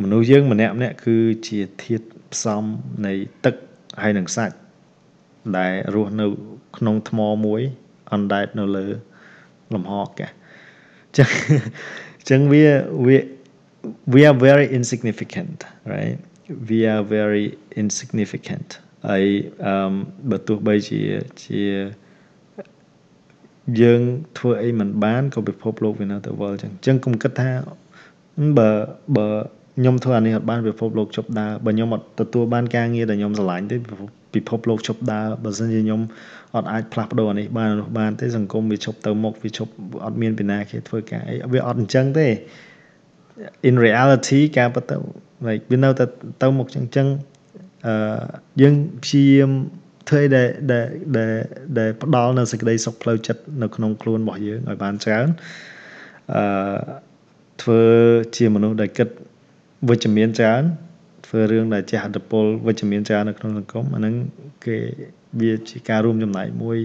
[0.02, 1.16] មនុស្សយើងម្នាក់ម្នាក់គឺ
[1.48, 2.62] ជាធាតុផ្សំ
[3.06, 3.12] នៃ
[3.44, 3.54] ទឹក
[4.02, 4.56] ហើយនិងសាច់
[5.58, 6.26] ដែលរស់នៅ
[6.76, 7.62] ក្នុងថ្មមួយ
[8.12, 8.86] អណ្ដែតនៅលើ
[9.74, 10.30] លំហអាកាស
[11.18, 11.30] ចឹង
[12.30, 12.66] ចឹងវា
[13.06, 13.18] វា
[14.12, 15.56] we are very insignificant
[15.94, 16.18] right
[16.68, 17.46] we are very
[17.82, 18.68] insignificant
[19.08, 19.24] ហើយ
[19.66, 19.94] អឺ
[20.30, 21.00] បើទោះបីជា
[21.44, 21.62] ជា
[23.80, 24.00] យើង
[24.38, 27.50] ធ្វើអីមិនបានក៏ពិភពលោកវានៅតែវល់ចឹងចឹងកុំគិតថា
[28.58, 28.70] បើ
[29.16, 29.28] បើ
[29.78, 33.76] ខ្ញុំធ្វើអានេះអត់បានពិភពលោកជប់ដើរបើខ្ញុំអត់ទទួលបានការងារដែលខ្ញុំស្រឡាញ់ទេ
[34.34, 36.00] ពិភពលោកជប់ដើរបើមិនជាខ្ញុំ
[36.56, 39.72] អត់អាចផ្លាស់ប្ដូរអានេះបាននោះបានទេសង្គមវាជប់ទៅមុខវាជប់
[40.04, 42.26] អត់មានពីណាគេធ្វើការអីវាអត់អញ្ចឹងទេ
[43.68, 44.96] in reality ការពិតទៅ
[45.46, 46.04] like វានៅតែ
[46.42, 47.06] ទៅមុខចឹងចឹង
[47.86, 47.94] អឺ
[48.60, 48.74] យើង
[49.04, 49.50] ព្យាយាម
[50.08, 51.32] ធ្វើអីដែលដែលដែល
[51.78, 55.28] ដែលផ្ដល់នៅសេចក្តីសុខផ្លូវចិត្តនៅក្នុងខ្លួនរបស់យើងឲ្យបានច្រើន
[56.34, 56.44] អឺ
[57.62, 57.82] ធ្វើ
[58.36, 59.08] ជាមនុស្សដែលគិត
[59.88, 60.62] វិជ្ជមានច្រើន
[61.26, 64.14] ធ្វើរឿងដែលជះឥទ្ធិពលវិជ្ជមានច្រើននៅក្នុងសង្គមអាហ្នឹង
[64.66, 64.76] គេ
[65.40, 66.78] វាជាការរួមចំណែកមួយ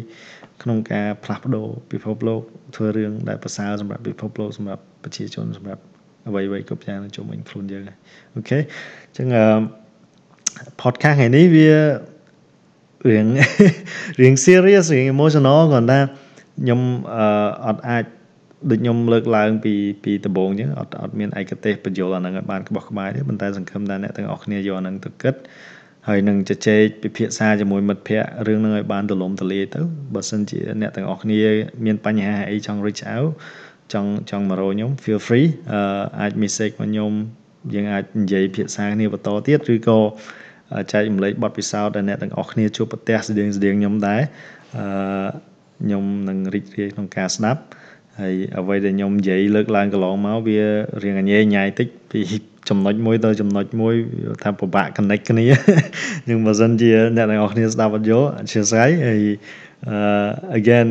[0.63, 2.41] ក្នុងការផ្លាស់ប្ដូរពិភពលោក
[2.75, 5.81] ធ្វើរឿងដែលប្រសើរសម្រាប់ពិភពលោកសម្រាប់ប្រជាជនសម្រាប់
[6.27, 7.83] អ្វីៗគ្រប់យ៉ាងនៅជុំវិញខ្លួនយើង
[8.35, 9.45] អូខេអញ្ចឹងអឺ
[10.81, 13.25] podcast ថ្ងៃនេះវារឿង
[14.21, 16.81] រឿង serious រឿង emotional គ្រាន់តែខ្ញុំ
[17.15, 17.25] អឺ
[17.65, 18.03] អត់អាច
[18.69, 25.35] ដូចខ្ញុំលើកឡើងពីពីដំបូងអញ្ចឹងអត់អត់មានឯកទេសបញ្យលអាហ្នឹងឲ្យបានក្បោះក្បាយទេប៉ុន្តែសង្ឃឹមថាអ្នកទាំងអស់គ្នាយកអាហ្នឹងទៅគិត
[26.07, 29.81] ហើយនឹងជជែកពិភាក្សាជាមួយមិត្តភ័ក្តិរឿងហ្នឹងឲ្យបានទូលំទូលាយទៅ
[30.13, 31.39] បើសិនជាអ្នកទាំងអស់គ្នា
[31.85, 33.29] មានបញ្ហាអីចង់ reach out
[33.93, 37.11] ចង់ចង់មករកខ្ញុំ feel free អឺអាច message មកខ្ញុំ
[37.73, 39.99] យើងអាចនិយាយភាសាគ្នាបន្តទៀតឬក៏
[40.91, 44.21] ចែករំលែកបទពិសោធន៍ដែលអ្នកទាំងអស់គ្នាជួបប្រទះស្តៀងស្តៀងខ្ញុំដែរ
[44.77, 44.85] អឺ
[45.83, 47.61] ខ្ញុំនឹងរីករាយក្នុងការស្ដាប់
[48.21, 50.59] ហើយអ្វីដែលខ្ញុំនិយាយលើកឡើងកន្លងមកវា
[51.03, 52.19] រៀងអញញ៉ៃតិចពី
[52.69, 53.95] ចំណុចមួយទៅចំណុចមួយ
[54.43, 55.45] ថាពិបាក connect គ្នា
[56.27, 59.21] nhưng បើសិនជាអ្នកទាំងអស់គ្នាស្ដាប់អត់យល់អធិស្ឋានហើយ
[60.59, 60.87] again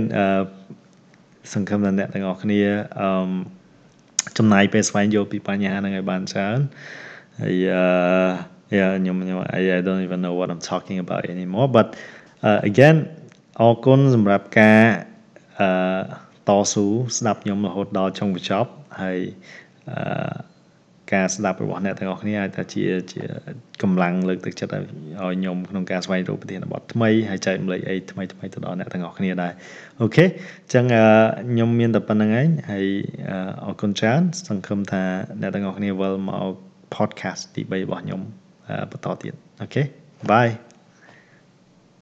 [1.52, 2.60] សង្ឃឹមថាអ្នកទាំងអស់គ្នា
[3.00, 3.30] អឺ
[4.38, 6.58] ចំណាយពេលស្វែងយល់ពីបញ្ហាហ្នឹងឲ្យបានច្រើន
[7.40, 11.88] ហើយអឺ yeah ខ្ញុំខ្ញុំ I, I don't even know what I'm talking about anymore but
[12.46, 12.96] uh, again
[13.60, 14.80] អរគុណសម្រាប់ការ
[15.60, 15.68] អឺ
[16.48, 16.86] តស៊ូ
[17.18, 18.70] ស្ដាប់ខ្ញុំរហូតដល់ចុងបញ្ចប់
[19.00, 19.18] ហើយ
[19.90, 20.50] អឺ
[21.14, 23.22] ការស្ដាប់របស់អ្នកទាំងអស់គ្នាអាចថាជាជា
[23.82, 24.82] កម្លាំងលើកទឹកចិត្តឲ្យ
[25.38, 29.52] ខ្ញុំក្នុងការស្វែងរកប្រធានបទថ្មីហើយចែកម្លែកអីថ្មីថ្មីទៅដល់អ្នកទាំងអស់គ្នាដែរ
[30.00, 30.28] អូខេអ
[30.68, 30.84] ញ្ចឹង
[31.50, 32.86] ខ្ញុំមានតែប៉ុណ្្នឹងឯងហើយ
[33.64, 35.02] អរគុណច្រើនសង្ឃឹមថា
[35.40, 36.54] អ្នកទាំងអស់គ្នាវិលមក
[36.96, 38.20] podcast ទី3របស់ខ្ញុំ
[38.90, 39.82] បន្តទៀតអូខេ
[40.30, 40.69] bye